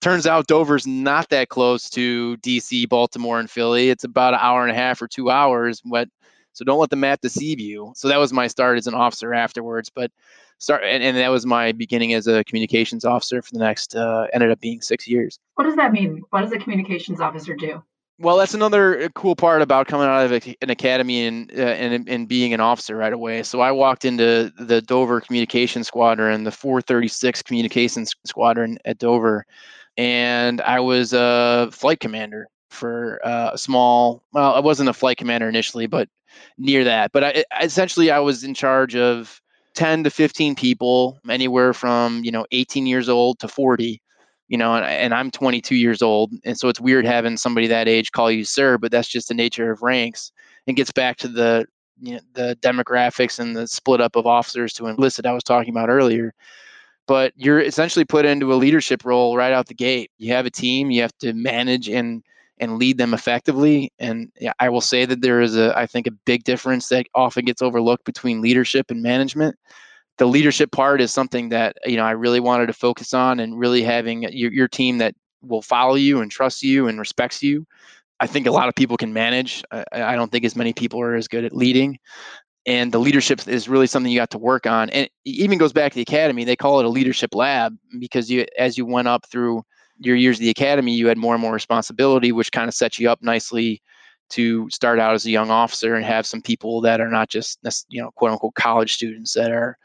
[0.00, 3.90] Turns out Dover's not that close to DC, Baltimore, and Philly.
[3.90, 5.82] It's about an hour and a half or two hours.
[5.84, 6.08] But
[6.56, 7.92] so don't let the map deceive you.
[7.94, 9.90] So that was my start as an officer afterwards.
[9.94, 10.10] But
[10.58, 14.26] start and, and that was my beginning as a communications officer for the next uh,
[14.32, 17.82] ended up being six years what does that mean what does a communications officer do
[18.18, 22.08] well that's another uh, cool part about coming out of an academy and, uh, and
[22.08, 26.50] and being an officer right away so i walked into the dover communications squadron the
[26.50, 29.44] 436 communications squadron at dover
[29.98, 35.16] and i was a flight commander for uh, a small well i wasn't a flight
[35.16, 36.08] commander initially but
[36.58, 39.40] near that but I, essentially i was in charge of
[39.76, 44.00] 10 to 15 people, anywhere from, you know, 18 years old to 40,
[44.48, 46.32] you know, and, and I'm 22 years old.
[46.44, 49.34] And so it's weird having somebody that age call you sir, but that's just the
[49.34, 50.32] nature of ranks
[50.66, 51.66] and gets back to the,
[52.00, 55.70] you know, the demographics and the split up of officers to enlisted I was talking
[55.70, 56.34] about earlier.
[57.06, 60.10] But you're essentially put into a leadership role right out the gate.
[60.18, 62.24] You have a team, you have to manage and
[62.58, 63.92] and lead them effectively.
[63.98, 67.44] And I will say that there is a, I think, a big difference that often
[67.44, 69.56] gets overlooked between leadership and management.
[70.18, 73.58] The leadership part is something that you know I really wanted to focus on, and
[73.58, 77.66] really having your, your team that will follow you and trust you and respects you.
[78.18, 79.62] I think a lot of people can manage.
[79.70, 81.98] I, I don't think as many people are as good at leading
[82.66, 85.72] and the leadership is really something you got to work on and it even goes
[85.72, 89.08] back to the academy they call it a leadership lab because you as you went
[89.08, 89.62] up through
[89.98, 92.98] your years of the academy, you had more and more responsibility, which kind of sets
[92.98, 93.82] you up nicely
[94.30, 97.58] to start out as a young officer and have some people that are not just
[97.88, 99.78] you know quote unquote college students that are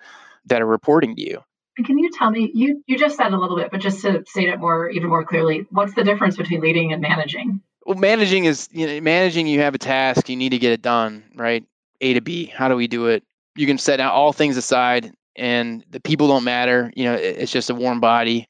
[0.45, 1.39] that are reporting to you.
[1.77, 4.23] And can you tell me you you just said a little bit, but just to
[4.27, 7.61] state it more even more clearly, what's the difference between leading and managing?
[7.85, 9.47] Well, managing is you know managing.
[9.47, 11.63] You have a task, you need to get it done, right?
[12.01, 12.45] A to B.
[12.45, 13.23] How do we do it?
[13.55, 16.91] You can set out all things aside, and the people don't matter.
[16.95, 18.47] You know, it's just a warm body.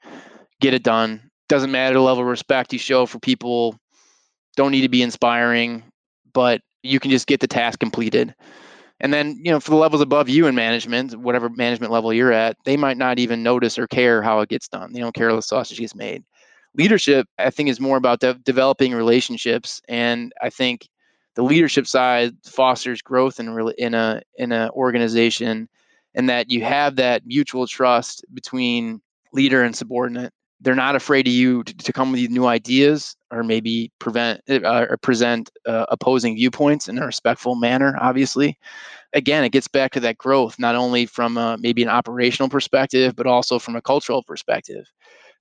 [0.59, 3.77] Get it done doesn't matter the level of respect you show for people
[4.55, 5.83] don't need to be inspiring
[6.33, 8.33] but you can just get the task completed.
[9.01, 12.31] And then you know for the levels above you in management whatever management level you're
[12.31, 14.93] at they might not even notice or care how it gets done.
[14.93, 16.23] They don't care how the sausage gets made.
[16.77, 20.87] Leadership i think is more about de- developing relationships and i think
[21.35, 25.67] the leadership side fosters growth in, in a in an organization
[26.15, 29.01] and that you have that mutual trust between
[29.33, 33.43] leader and subordinate they're not afraid of you to, to come with new ideas or
[33.43, 38.57] maybe prevent uh, or present uh, opposing viewpoints in a respectful manner obviously.
[39.13, 43.15] Again it gets back to that growth not only from a, maybe an operational perspective
[43.15, 44.85] but also from a cultural perspective.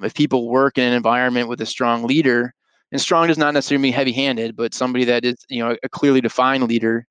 [0.02, 2.54] If people work in an environment with a strong leader
[2.90, 5.88] and strong does not necessarily mean heavy handed but somebody that is you know a
[5.88, 7.06] clearly defined leader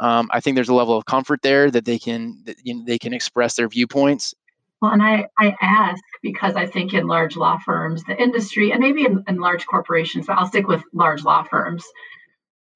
[0.00, 2.84] um, I think there's a level of comfort there that they can that, you know,
[2.86, 4.34] they can express their viewpoints
[4.80, 8.80] well, and I, I ask because I think in large law firms, the industry, and
[8.80, 11.84] maybe in, in large corporations, but I'll stick with large law firms,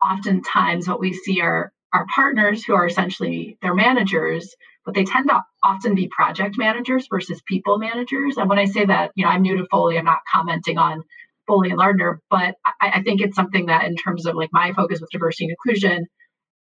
[0.03, 5.29] oftentimes what we see are our partners who are essentially their managers, but they tend
[5.29, 8.37] to often be project managers versus people managers.
[8.37, 11.05] And when I say that, you know, I'm new to Foley, I'm not commenting on
[11.47, 14.73] Foley and Lardner, but I, I think it's something that in terms of like my
[14.73, 16.07] focus with diversity and inclusion,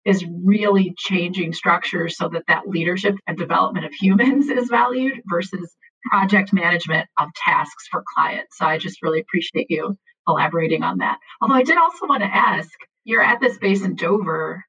[0.04, 5.74] is really changing structures so that that leadership and development of humans is valued versus
[6.10, 8.56] project management of tasks for clients.
[8.56, 11.18] So I just really appreciate you elaborating on that.
[11.40, 12.70] Although I did also want to ask,
[13.04, 14.64] you're at this base in Dover,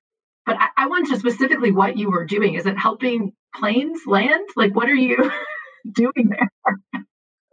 [0.45, 2.55] but I, I want to specifically what you were doing.
[2.55, 4.47] Is it helping planes land?
[4.55, 5.31] Like, what are you
[5.93, 6.49] doing there?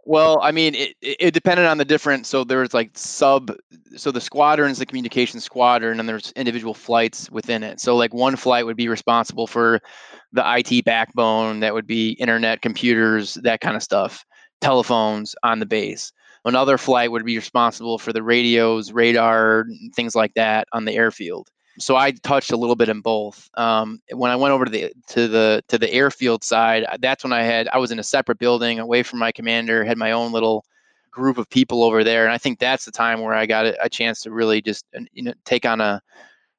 [0.09, 2.25] Well, I mean, it, it depended on the different.
[2.25, 3.55] So there's like sub.
[3.95, 7.79] So the squadron is the communication squadron, and there's individual flights within it.
[7.79, 9.79] So like one flight would be responsible for
[10.33, 11.59] the IT backbone.
[11.59, 14.25] That would be internet, computers, that kind of stuff,
[14.61, 16.11] telephones on the base.
[16.43, 21.49] Another flight would be responsible for the radios, radar, things like that on the airfield
[21.77, 23.49] so I touched a little bit in both.
[23.55, 27.33] Um, when I went over to the to the to the airfield side, that's when
[27.33, 30.31] I had I was in a separate building away from my commander, had my own
[30.31, 30.65] little
[31.11, 33.83] group of people over there, and I think that's the time where I got a,
[33.83, 36.01] a chance to really just you know take on a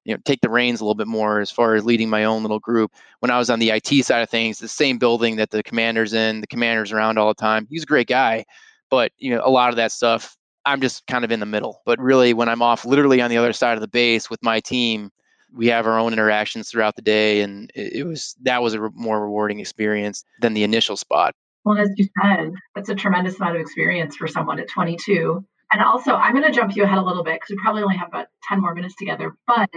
[0.05, 2.43] you know take the reins a little bit more as far as leading my own
[2.43, 2.93] little group.
[3.19, 6.15] When I was on the IT side of things, the same building that the commander's
[6.15, 7.67] in, the commander's around all the time.
[7.69, 8.45] He's a great guy,
[8.91, 10.37] but you know a lot of that stuff
[10.71, 11.83] I'm just kind of in the middle.
[11.85, 14.61] But really, when I'm off literally on the other side of the base with my
[14.61, 15.11] team,
[15.53, 17.41] we have our own interactions throughout the day.
[17.41, 21.35] And it, was that was a re- more rewarding experience than the initial spot.
[21.65, 25.45] Well, as you said, that's a tremendous amount of experience for someone at 22.
[25.73, 27.97] And also, I'm going to jump you ahead a little bit because we probably only
[27.97, 29.35] have about 10 more minutes together.
[29.47, 29.69] But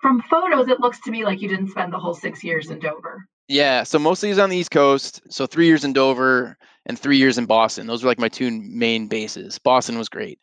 [0.00, 2.80] from photos, it looks to me like you didn't spend the whole six years in
[2.80, 3.26] Dover.
[3.48, 5.20] Yeah, so mostly is on the East Coast.
[5.30, 7.86] So three years in Dover and three years in Boston.
[7.86, 9.58] Those were like my two main bases.
[9.58, 10.38] Boston was great.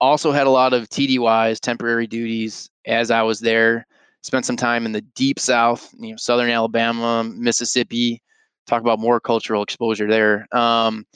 [0.00, 3.86] Also had a lot of TDYs, temporary duties, as I was there.
[4.22, 8.20] Spent some time in the deep South, you know, Southern Alabama, Mississippi.
[8.66, 10.46] Talk about more cultural exposure there.
[10.52, 11.06] Um,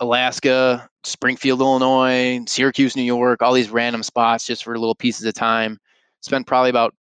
[0.00, 5.34] Alaska, Springfield, Illinois, Syracuse, New York, all these random spots just for little pieces of
[5.34, 5.78] time.
[6.20, 6.94] Spent probably about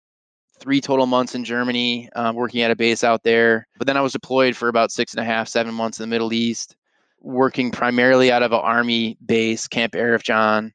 [0.59, 3.67] three total months in Germany, uh, working at a base out there.
[3.77, 6.13] But then I was deployed for about six and a half, seven months in the
[6.13, 6.75] Middle East,
[7.25, 10.71] working primarily out of an Army base, Camp Arifjan.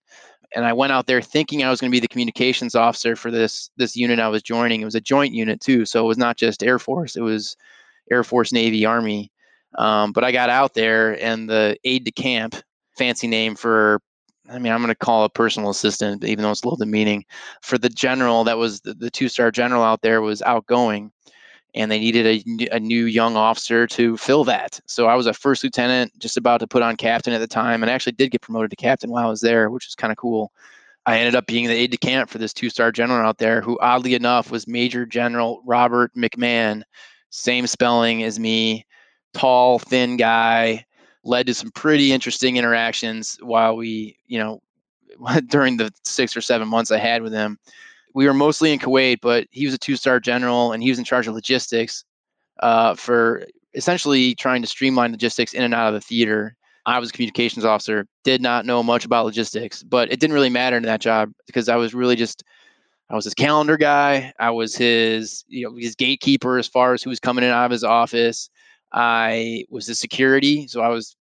[0.55, 3.31] And I went out there thinking I was going to be the communications officer for
[3.31, 4.81] this this unit I was joining.
[4.81, 7.57] It was a joint unit too, so it was not just Air Force; it was
[8.11, 9.31] Air Force, Navy, Army.
[9.79, 12.57] Um, but I got out there, and the aide de camp,
[12.99, 14.01] fancy name for
[14.51, 17.25] I mean, I'm going to call a personal assistant, even though it's a little demeaning.
[17.63, 21.13] For the general, that was the, the two star general out there was outgoing,
[21.75, 24.81] and they needed a, a new young officer to fill that.
[24.87, 27.83] So I was a first lieutenant, just about to put on captain at the time,
[27.83, 30.17] and actually did get promoted to captain while I was there, which was kind of
[30.17, 30.53] cool.
[31.07, 33.61] I ended up being the aide de camp for this two star general out there
[33.61, 36.83] who, oddly enough, was Major General Robert McMahon,
[37.31, 38.85] same spelling as me,
[39.33, 40.85] tall, thin guy,
[41.25, 44.61] led to some pretty interesting interactions while we, you know,
[45.47, 47.59] during the six or seven months I had with him.
[48.14, 50.99] We were mostly in Kuwait, but he was a two star general and he was
[50.99, 52.05] in charge of logistics
[52.61, 56.57] uh, for essentially trying to streamline logistics in and out of the theater.
[56.87, 60.51] I was a communications officer, did not know much about logistics, but it didn't really
[60.51, 62.42] matter in that job because I was really just
[63.11, 64.33] I was his calendar guy.
[64.38, 67.64] I was his, you know, his gatekeeper as far as who was coming in out
[67.64, 68.49] of his office.
[68.92, 71.16] I was the security, so I was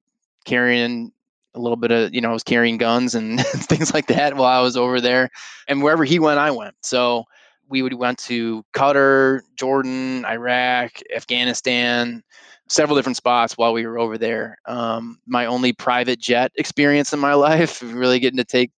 [0.45, 1.13] carrying
[1.59, 4.59] a little bit of, you know, I was carrying guns and things like that while
[4.59, 5.31] I was over there.
[5.67, 6.75] And wherever he went, I went.
[6.83, 7.25] So
[7.69, 12.23] we would went to Qatar, Jordan, Iraq, Afghanistan,
[12.69, 14.59] several different spots while we were over there.
[14.67, 18.71] Um, my only private jet experience in my life, really getting to take.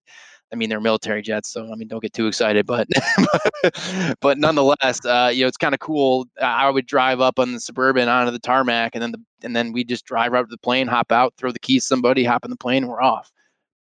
[0.53, 2.89] I mean, they're military jets, so I mean, don't get too excited, but
[4.21, 6.27] but nonetheless, uh, you know, it's kind of cool.
[6.41, 9.73] I would drive up on the suburban onto the tarmac, and then the and then
[9.73, 12.45] we just drive up to the plane, hop out, throw the keys to somebody, hop
[12.45, 13.31] in the plane, and we're off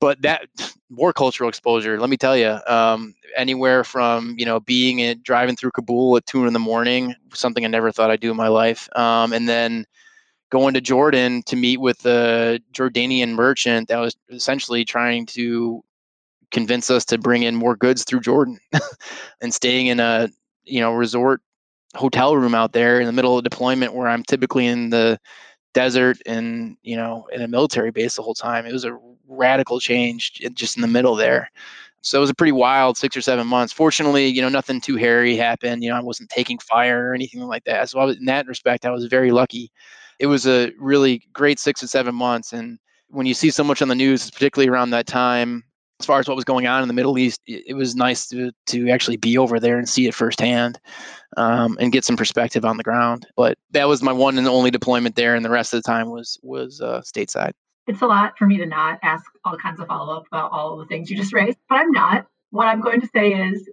[0.00, 0.46] but that
[0.90, 5.54] more cultural exposure let me tell you um, anywhere from you know being in, driving
[5.54, 8.48] through kabul at two in the morning something i never thought i'd do in my
[8.48, 9.84] life um, and then
[10.50, 15.82] going to jordan to meet with the jordanian merchant that was essentially trying to
[16.50, 18.58] convince us to bring in more goods through jordan
[19.40, 20.28] and staying in a
[20.64, 21.40] you know resort
[21.94, 25.18] hotel room out there in the middle of deployment where i'm typically in the
[25.72, 28.66] desert and you know in a military base the whole time.
[28.66, 31.50] It was a radical change just in the middle there.
[32.02, 33.72] So it was a pretty wild six or seven months.
[33.72, 35.82] Fortunately you know nothing too hairy happened.
[35.82, 37.88] You know i wasn't taking fire or anything like that.
[37.88, 39.70] So was, in that respect i was very lucky.
[40.18, 42.52] It was a really great six or seven months.
[42.52, 45.64] And when you see so much on the news particularly around that time
[46.00, 48.50] as far as what was going on in the middle east it, was nice to,
[48.66, 50.80] to actually be over there and see it firsthand
[51.36, 53.26] um, and get some perspective on the ground.
[53.36, 56.10] But that was my one and only deployment there, and the rest of the time
[56.10, 57.52] was was uh, stateside.
[57.86, 60.76] It's a lot for me to not ask all kinds of follow up about all
[60.76, 62.26] the things you just raised, but I'm not.
[62.50, 63.68] What I'm going to say is,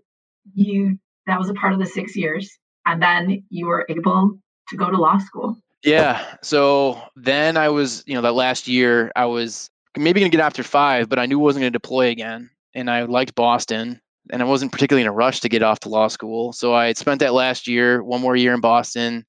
[0.54, 4.38] you that was a part of the six years, and then you were able
[4.70, 5.58] to go to law school.
[5.84, 6.24] Yeah.
[6.42, 10.64] So then I was, you know, that last year I was maybe to get after
[10.64, 12.50] five, but I knew I wasn't to deploy again.
[12.74, 15.90] And I liked Boston and I wasn't particularly in a rush to get off to
[15.90, 16.54] law school.
[16.54, 19.26] So I spent that last year, one more year in Boston,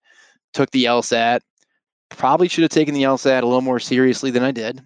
[0.53, 1.41] took the LSAT.
[2.11, 4.83] Probably should have taken the LSAT a little more seriously than I did.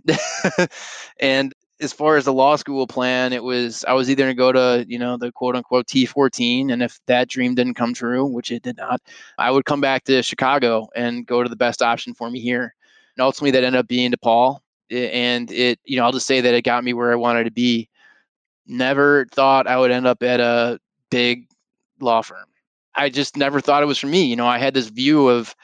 [1.21, 4.39] and as far as the law school plan, it was I was either going to
[4.39, 8.25] go to you know the quote unquote T14, and if that dream didn't come true,
[8.25, 9.01] which it did not,
[9.39, 12.75] I would come back to Chicago and go to the best option for me here.
[13.17, 14.61] And ultimately, that ended up being DePaul,
[14.93, 17.51] and it you know I'll just say that it got me where I wanted to
[17.51, 17.89] be
[18.67, 20.79] never thought I would end up at a
[21.11, 21.47] big
[22.01, 22.45] law firm.
[22.95, 24.25] I just never thought it was for me.
[24.25, 25.55] You know, I had this view of,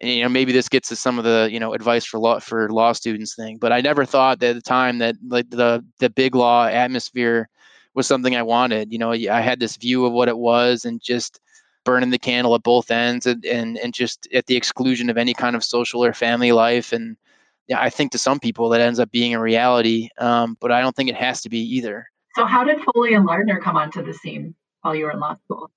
[0.00, 2.70] you know, maybe this gets to some of the, you know, advice for law for
[2.70, 6.34] law students thing, but I never thought at the time that like the the big
[6.34, 7.48] law atmosphere
[7.94, 8.92] was something I wanted.
[8.92, 11.40] You know, I had this view of what it was and just
[11.84, 15.34] burning the candle at both ends and and, and just at the exclusion of any
[15.34, 16.92] kind of social or family life.
[16.92, 17.16] And
[17.70, 20.80] yeah, I think to some people that ends up being a reality, um, but I
[20.80, 22.04] don't think it has to be either.
[22.34, 25.36] So, how did Foley and Lardner come onto the scene while you were in law
[25.44, 25.70] school?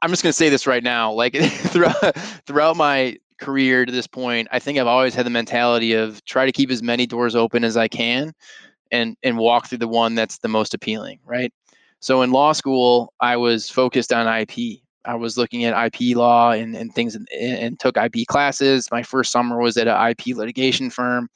[0.00, 1.12] I'm just going to say this right now.
[1.12, 2.16] Like throughout
[2.46, 6.46] throughout my career to this point, I think I've always had the mentality of try
[6.46, 8.32] to keep as many doors open as I can,
[8.92, 11.18] and and walk through the one that's the most appealing.
[11.24, 11.52] Right.
[11.98, 14.83] So in law school, I was focused on IP.
[15.04, 18.88] I was looking at IP law and, and things and, and took IP classes.
[18.90, 21.28] My first summer was at an IP litigation firm.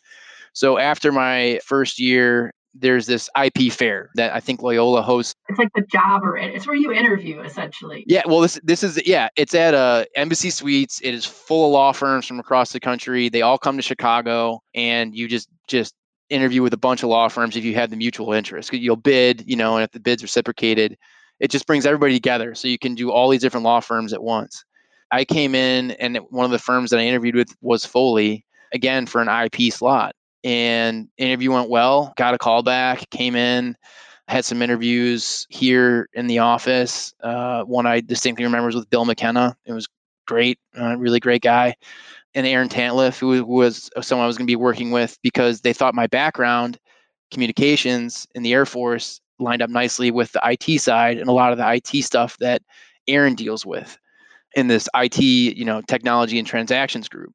[0.52, 5.34] So after my first year there's this IP fair that I think Loyola hosts.
[5.48, 8.04] It's like the job or it's where you interview essentially.
[8.06, 11.00] Yeah, well this this is yeah, it's at uh Embassy Suites.
[11.02, 13.28] It is full of law firms from across the country.
[13.28, 15.94] They all come to Chicago and you just just
[16.30, 18.72] interview with a bunch of law firms if you have the mutual interest.
[18.72, 20.96] You'll bid, you know, and if the bid's reciprocated,
[21.40, 24.22] it just brings everybody together so you can do all these different law firms at
[24.22, 24.64] once.
[25.10, 29.06] I came in and one of the firms that I interviewed with was Foley again
[29.06, 32.12] for an IP slot and interview went well.
[32.16, 33.76] Got a call back, came in,
[34.28, 37.14] had some interviews here in the office.
[37.22, 39.56] Uh, one I distinctly remember was with Bill McKenna.
[39.64, 39.88] It was
[40.26, 41.74] great, uh, really great guy.
[42.34, 45.72] And Aaron Tantleff, who was someone I was going to be working with because they
[45.72, 46.78] thought my background,
[47.30, 51.52] communications in the Air Force, lined up nicely with the IT side and a lot
[51.52, 52.62] of the IT stuff that
[53.06, 53.98] Aaron deals with
[54.54, 57.32] in this IT, you know, technology and transactions group.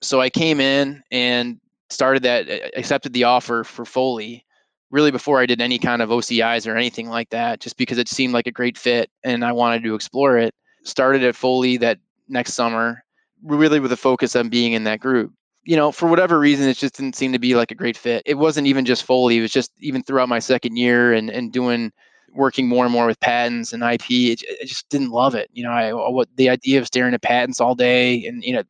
[0.00, 1.60] So I came in and
[1.90, 4.44] started that accepted the offer for Foley
[4.90, 8.08] really before I did any kind of OCIs or anything like that, just because it
[8.08, 10.54] seemed like a great fit and I wanted to explore it.
[10.84, 11.98] Started at Foley that
[12.28, 13.04] next summer,
[13.42, 15.32] really with a focus on being in that group.
[15.64, 18.22] You know, for whatever reason, it just didn't seem to be like a great fit.
[18.24, 21.52] It wasn't even just Foley, it was just even throughout my second year and, and
[21.52, 21.92] doing
[22.32, 25.50] working more and more with patents and IP, it, I just didn't love it.
[25.52, 28.62] You know, I what the idea of staring at patents all day, and you know,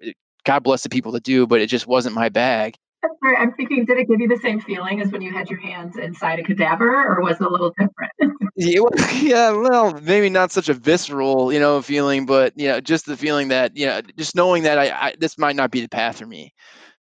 [0.45, 2.77] God bless the people that do, but it just wasn't my bag.
[3.23, 5.61] Sorry, I'm thinking, did it give you the same feeling as when you had your
[5.61, 8.13] hands inside a cadaver, or was it a little different?
[9.23, 13.17] yeah, well, maybe not such a visceral, you know, feeling, but you know, just the
[13.17, 16.19] feeling that, you know, just knowing that I, I this might not be the path
[16.19, 16.53] for me.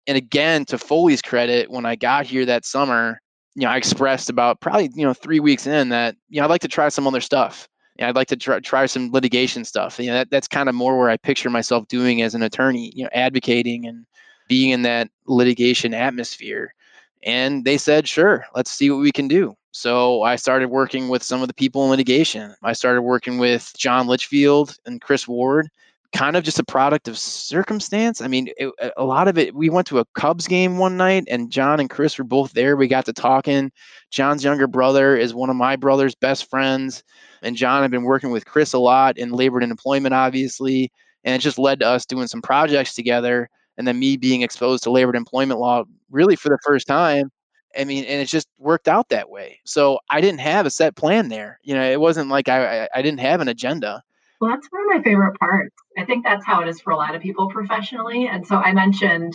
[0.07, 3.19] And again, to Foley's credit, when I got here that summer,
[3.55, 6.49] you know, I expressed about probably, you know, three weeks in that, you know, I'd
[6.49, 7.67] like to try some other stuff.
[7.97, 9.99] You know, I'd like to try, try some litigation stuff.
[9.99, 12.93] You know, that, that's kind of more where I picture myself doing as an attorney,
[12.95, 14.05] you know, advocating and
[14.51, 16.73] being in that litigation atmosphere.
[17.23, 19.55] And they said, sure, let's see what we can do.
[19.71, 22.53] So I started working with some of the people in litigation.
[22.61, 25.69] I started working with John Litchfield and Chris Ward
[26.13, 28.19] kind of just a product of circumstance.
[28.19, 31.23] I mean, it, a lot of it, we went to a Cubs game one night
[31.29, 32.75] and John and Chris were both there.
[32.75, 33.71] We got to talking.
[34.09, 37.01] John's younger brother is one of my brother's best friends.
[37.41, 40.91] And John had been working with Chris a lot in labor and employment, obviously.
[41.23, 43.49] And it just led to us doing some projects together.
[43.81, 47.31] And then me being exposed to labor and employment law really for the first time.
[47.75, 49.59] I mean, and it just worked out that way.
[49.65, 51.59] So I didn't have a set plan there.
[51.63, 54.03] You know, it wasn't like I, I didn't have an agenda.
[54.39, 55.75] Well, that's one of my favorite parts.
[55.97, 58.27] I think that's how it is for a lot of people professionally.
[58.27, 59.33] And so I mentioned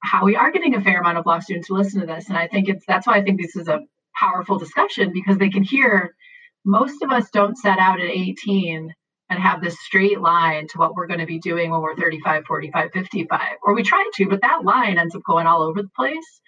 [0.00, 2.28] how we are getting a fair amount of law students to listen to this.
[2.28, 3.82] And I think it's that's why I think this is a
[4.18, 6.16] powerful discussion because they can hear
[6.64, 8.92] most of us don't set out at 18
[9.28, 12.44] and have this straight line to what we're going to be doing when we're 35,
[12.44, 13.40] 45, 55.
[13.62, 16.40] Or we try to, but that line ends up going all over the place.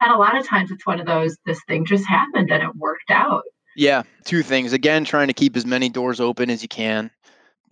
[0.00, 2.76] And a lot of times it's one of those, this thing just happened and it
[2.76, 3.42] worked out.
[3.76, 4.72] Yeah, two things.
[4.72, 7.10] Again, trying to keep as many doors open as you can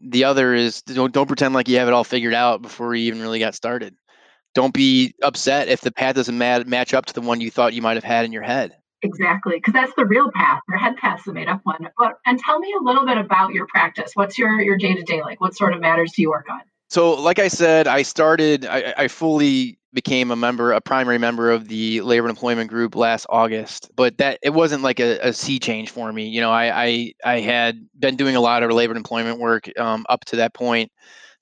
[0.00, 3.06] the other is don't, don't pretend like you have it all figured out before you
[3.06, 3.94] even really got started.
[4.54, 7.82] Don't be upset if the path doesn't match up to the one you thought you
[7.82, 8.76] might have had in your head.
[9.02, 10.60] Exactly, because that's the real path.
[10.68, 11.88] Your head path's the made up one.
[11.96, 14.10] But and tell me a little bit about your practice.
[14.14, 15.40] What's your your day to day like?
[15.40, 16.62] What sort of matters do you work on?
[16.90, 18.66] So, like I said, I started.
[18.66, 22.96] I, I fully became a member, a primary member of the labor and employment group
[22.96, 23.90] last August.
[23.94, 26.28] But that it wasn't like a, a sea change for me.
[26.28, 29.70] You know, I, I, I had been doing a lot of labor and employment work
[29.78, 30.90] um, up to that point.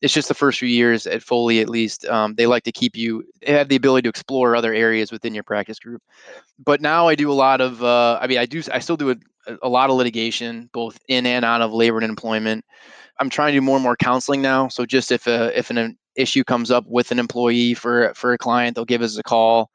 [0.03, 2.97] It's just the first few years at Foley, at least, um, they like to keep
[2.97, 6.03] you have the ability to explore other areas within your practice group.
[6.59, 7.83] But now I do a lot of.
[7.83, 8.63] Uh, I mean, I do.
[8.73, 9.17] I still do a,
[9.63, 12.65] a lot of litigation, both in and out of labor and employment.
[13.19, 14.69] I'm trying to do more and more counseling now.
[14.69, 18.39] So just if a if an issue comes up with an employee for for a
[18.39, 19.71] client, they'll give us a call.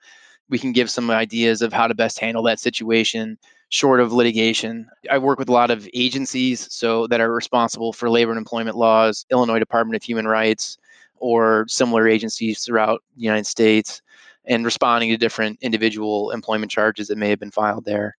[0.49, 3.37] We can give some ideas of how to best handle that situation
[3.71, 4.87] short of litigation.
[5.09, 8.75] I work with a lot of agencies so that are responsible for labor and employment
[8.75, 10.77] laws, Illinois Department of Human Rights,
[11.17, 14.01] or similar agencies throughout the United States,
[14.45, 18.17] and responding to different individual employment charges that may have been filed there.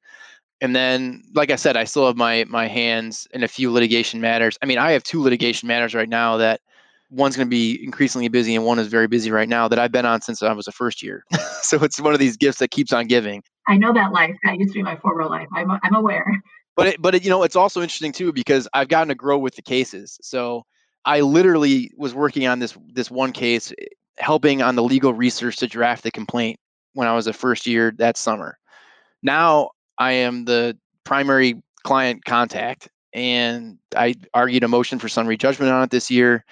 [0.62, 4.22] And then, like I said, I still have my my hands in a few litigation
[4.22, 4.56] matters.
[4.62, 6.62] I mean, I have two litigation matters right now that
[7.10, 9.92] one's going to be increasingly busy and one is very busy right now that I've
[9.92, 11.24] been on since I was a first year.
[11.62, 13.42] so it's one of these gifts that keeps on giving.
[13.66, 14.36] I know that life.
[14.44, 15.48] That used to be my former life.
[15.52, 16.26] I'm, I'm aware.
[16.74, 19.38] But it, but it, you know, it's also interesting too because I've gotten to grow
[19.38, 20.18] with the cases.
[20.22, 20.64] So
[21.04, 23.84] I literally was working on this this one case, eh,
[24.18, 26.58] helping on the legal research to draft the complaint
[26.94, 28.58] when I was a first year that summer.
[29.22, 35.72] Now I am the primary client contact, and I argued a motion for summary judgment
[35.72, 36.44] on it this year.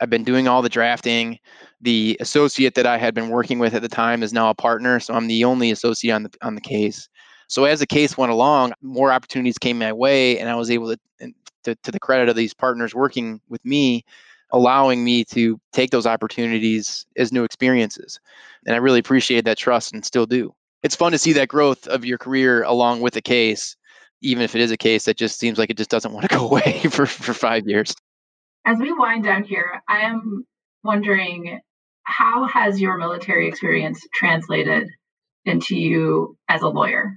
[0.00, 1.38] I've been doing all the drafting.
[1.80, 5.00] The associate that I had been working with at the time is now a partner,
[5.00, 7.08] so I'm the only associate on the on the case.
[7.48, 10.94] So as the case went along, more opportunities came my way, and I was able
[10.94, 11.32] to,
[11.64, 14.04] to, to the credit of these partners working with me,
[14.50, 18.18] allowing me to take those opportunities as new experiences.
[18.66, 20.54] And I really appreciate that trust and still do.
[20.82, 23.76] It's fun to see that growth of your career along with the case,
[24.20, 26.36] even if it is a case that just seems like it just doesn't want to
[26.36, 27.94] go away for, for five years.
[28.66, 30.46] As we wind down here, I am
[30.82, 31.60] wondering
[32.04, 34.88] how has your military experience translated
[35.44, 37.14] into you as a lawyer?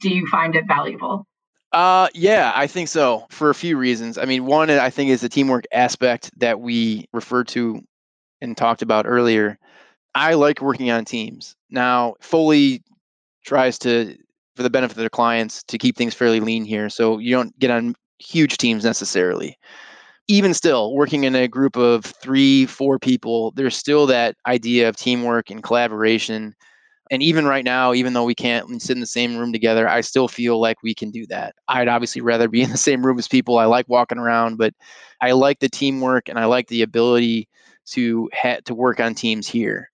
[0.00, 1.26] Do you find it valuable?
[1.72, 4.18] Uh, yeah, I think so for a few reasons.
[4.18, 7.80] I mean, one, I think is the teamwork aspect that we referred to
[8.40, 9.58] and talked about earlier.
[10.16, 11.54] I like working on teams.
[11.70, 12.82] Now, Foley
[13.46, 14.16] tries to,
[14.56, 16.88] for the benefit of their clients, to keep things fairly lean here.
[16.88, 19.56] So you don't get on huge teams necessarily
[20.30, 24.96] even still working in a group of three four people there's still that idea of
[24.96, 26.54] teamwork and collaboration
[27.10, 30.02] And even right now, even though we can't sit in the same room together, I
[30.02, 31.54] still feel like we can do that.
[31.68, 33.58] I'd obviously rather be in the same room as people.
[33.58, 34.74] I like walking around, but
[35.20, 37.48] I like the teamwork and I like the ability
[37.92, 39.90] to ha- to work on teams here.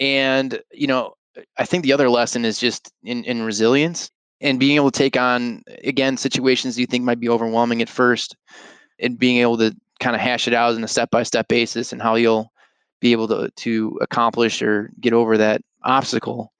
[0.00, 1.14] And you know,
[1.58, 4.10] I think the other lesson is just in, in resilience
[4.40, 8.36] and being able to take on again situations you think might be overwhelming at first
[8.98, 11.92] and being able to kind of hash it out in a step by step basis
[11.92, 12.52] and how you'll
[13.00, 16.52] be able to to accomplish or get over that obstacle.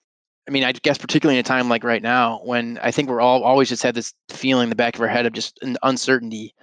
[0.48, 3.20] I mean, I guess particularly in a time like right now when I think we're
[3.20, 5.76] all always just had this feeling in the back of our head of just an
[5.82, 6.54] uncertainty,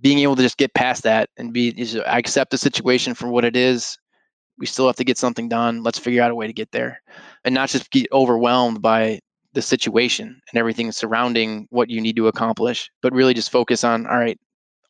[0.00, 3.44] being able to just get past that and be just, accept the situation for what
[3.44, 3.96] it is.
[4.58, 5.82] We still have to get something done.
[5.82, 7.00] Let's figure out a way to get there,
[7.44, 9.20] and not just get overwhelmed by
[9.54, 14.06] the situation and everything surrounding what you need to accomplish, but really just focus on
[14.06, 14.38] all right,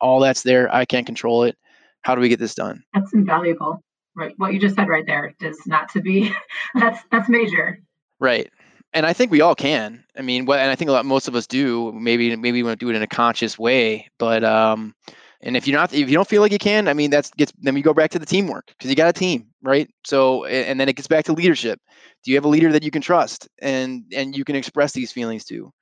[0.03, 0.73] all that's there.
[0.75, 1.57] I can't control it.
[2.03, 2.83] How do we get this done?
[2.93, 3.83] That's invaluable.
[4.15, 4.35] Right.
[4.37, 6.31] What you just said right there is not to be
[6.75, 7.79] that's that's major.
[8.21, 8.51] Right.
[8.93, 10.05] And I think we all can.
[10.19, 11.93] I mean, what and I think a lot most of us do.
[11.93, 14.95] Maybe maybe we won't do it in a conscious way, but um
[15.41, 17.53] and if you're not if you don't feel like you can, I mean that's gets
[17.59, 19.89] then we go back to the teamwork because you got a team, right?
[20.05, 21.81] So and then it gets back to leadership.
[22.25, 25.13] Do you have a leader that you can trust and and you can express these
[25.13, 25.73] feelings to?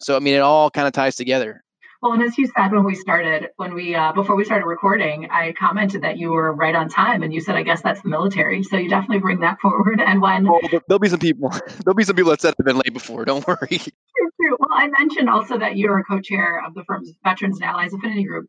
[0.00, 1.62] So I mean it all kind of ties together.
[2.00, 5.28] Well, and as you said when we started, when we uh, before we started recording,
[5.30, 8.08] I commented that you were right on time, and you said, "I guess that's the
[8.08, 10.00] military." So you definitely bring that forward.
[10.00, 11.48] And when well, there'll be some people,
[11.84, 13.24] there'll be some people that said they've been late before.
[13.24, 13.58] Don't worry.
[13.68, 14.56] True, true.
[14.60, 18.24] Well, I mentioned also that you're a co-chair of the firm's Veterans and Allies Affinity
[18.24, 18.46] Group,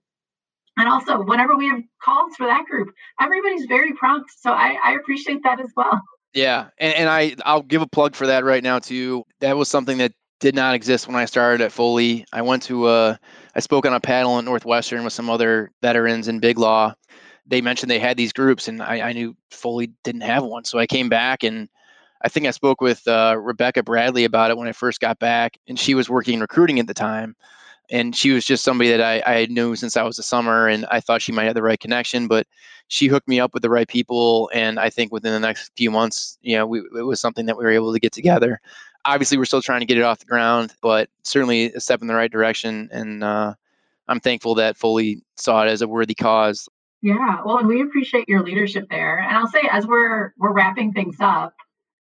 [0.77, 2.89] and also whenever we have calls for that group,
[3.19, 4.31] everybody's very prompt.
[4.39, 5.99] So I, I appreciate that as well.
[6.33, 9.23] Yeah, and, and I I'll give a plug for that right now too.
[9.39, 12.25] That was something that did not exist when I started at Foley.
[12.31, 13.15] I went to uh,
[13.55, 16.93] I spoke on a panel at Northwestern with some other veterans in Big Law.
[17.45, 20.65] They mentioned they had these groups, and I, I knew Foley didn't have one.
[20.65, 21.67] So I came back, and
[22.21, 25.57] I think I spoke with uh, Rebecca Bradley about it when I first got back,
[25.67, 27.35] and she was working in recruiting at the time.
[27.91, 30.85] And she was just somebody that I, I knew since I was a summer, and
[30.91, 32.27] I thought she might have the right connection.
[32.27, 32.45] But
[32.87, 35.89] she hooked me up with the right people, and I think within the next few
[35.89, 38.61] months, you know, we, it was something that we were able to get together
[39.05, 42.07] obviously we're still trying to get it off the ground, but certainly a step in
[42.07, 42.89] the right direction.
[42.91, 43.53] And uh,
[44.07, 46.67] I'm thankful that Foley saw it as a worthy cause.
[47.01, 49.19] Yeah, well, and we appreciate your leadership there.
[49.19, 51.53] And I'll say, as we're we're wrapping things up,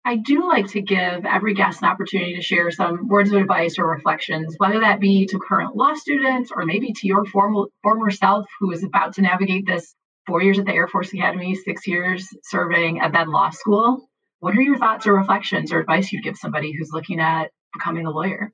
[0.05, 3.79] I do like to give every guest an opportunity to share some words of advice
[3.79, 8.11] or reflections, whether that be to current law students or maybe to your formal, former
[8.11, 9.95] self who is about to navigate this
[10.27, 14.07] four years at the Air Force Academy, six years serving, at then law school.
[14.45, 18.05] What are your thoughts or reflections or advice you'd give somebody who's looking at becoming
[18.05, 18.53] a lawyer?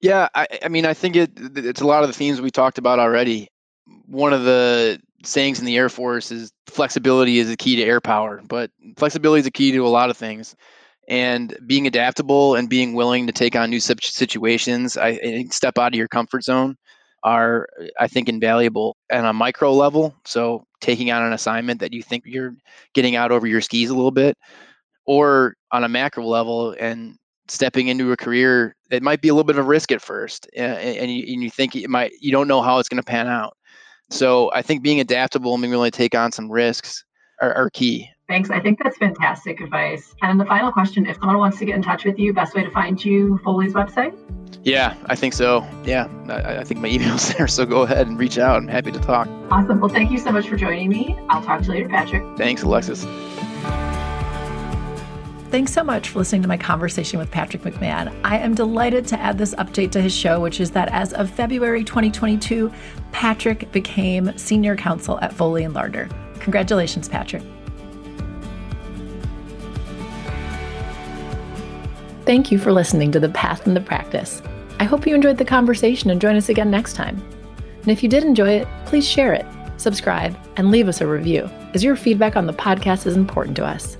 [0.00, 2.76] Yeah, I, I mean, I think it, it's a lot of the themes we talked
[2.76, 3.46] about already.
[4.06, 8.00] One of the sayings in the Air Force is flexibility is the key to air
[8.00, 10.56] power, but flexibility is a key to a lot of things.
[11.08, 15.98] And being adaptable and being willing to take on new situations, I step out of
[15.98, 16.76] your comfort zone,
[17.22, 20.16] are I think invaluable and on a micro level.
[20.24, 22.56] So taking on an assignment that you think you're
[22.92, 24.36] getting out over your skis a little bit,
[25.08, 27.16] or on a macro level and
[27.48, 30.46] stepping into a career it might be a little bit of a risk at first
[30.54, 33.06] and, and, you, and you think it might you don't know how it's going to
[33.06, 33.56] pan out
[34.10, 37.04] so i think being adaptable and being willing to take on some risks
[37.40, 41.38] are, are key thanks i think that's fantastic advice and the final question if someone
[41.38, 44.16] wants to get in touch with you best way to find you foley's website
[44.64, 45.66] yeah, I think so.
[45.84, 47.46] Yeah, I, I, think my email's there.
[47.46, 48.56] So go ahead and reach out.
[48.56, 49.28] I'm happy to talk.
[49.50, 49.80] Awesome.
[49.80, 51.16] Well, thank you so much for joining me.
[51.28, 52.24] I'll talk to you later, Patrick.
[52.36, 53.06] Thanks, Alexis.
[55.50, 58.14] Thanks so much for listening to my conversation with Patrick McMahon.
[58.22, 61.30] I am delighted to add this update to his show, which is that as of
[61.30, 62.70] February 2022,
[63.12, 66.06] Patrick became senior counsel at Foley and Lardner.
[66.40, 67.42] Congratulations, Patrick.
[72.26, 74.42] Thank you for listening to The Path and the Practice.
[74.80, 77.22] I hope you enjoyed the conversation and join us again next time.
[77.80, 79.46] And if you did enjoy it, please share it,
[79.78, 83.64] subscribe, and leave us a review, as your feedback on the podcast is important to
[83.64, 83.96] us.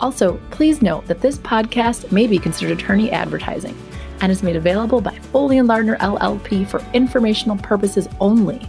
[0.00, 3.76] Also, please note that this podcast may be considered attorney advertising
[4.20, 8.68] and is made available by Foley and Lardner LLP for informational purposes only.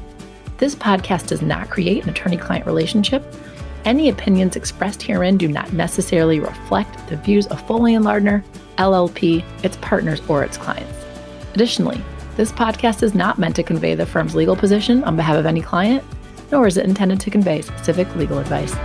[0.58, 3.24] This podcast does not create an attorney client relationship.
[3.86, 8.44] Any opinions expressed herein do not necessarily reflect the views of Foley and Lardner,
[8.78, 11.06] LLP, its partners, or its clients.
[11.54, 12.02] Additionally,
[12.36, 15.62] this podcast is not meant to convey the firm's legal position on behalf of any
[15.62, 16.04] client,
[16.52, 18.76] nor is it intended to convey specific legal advice.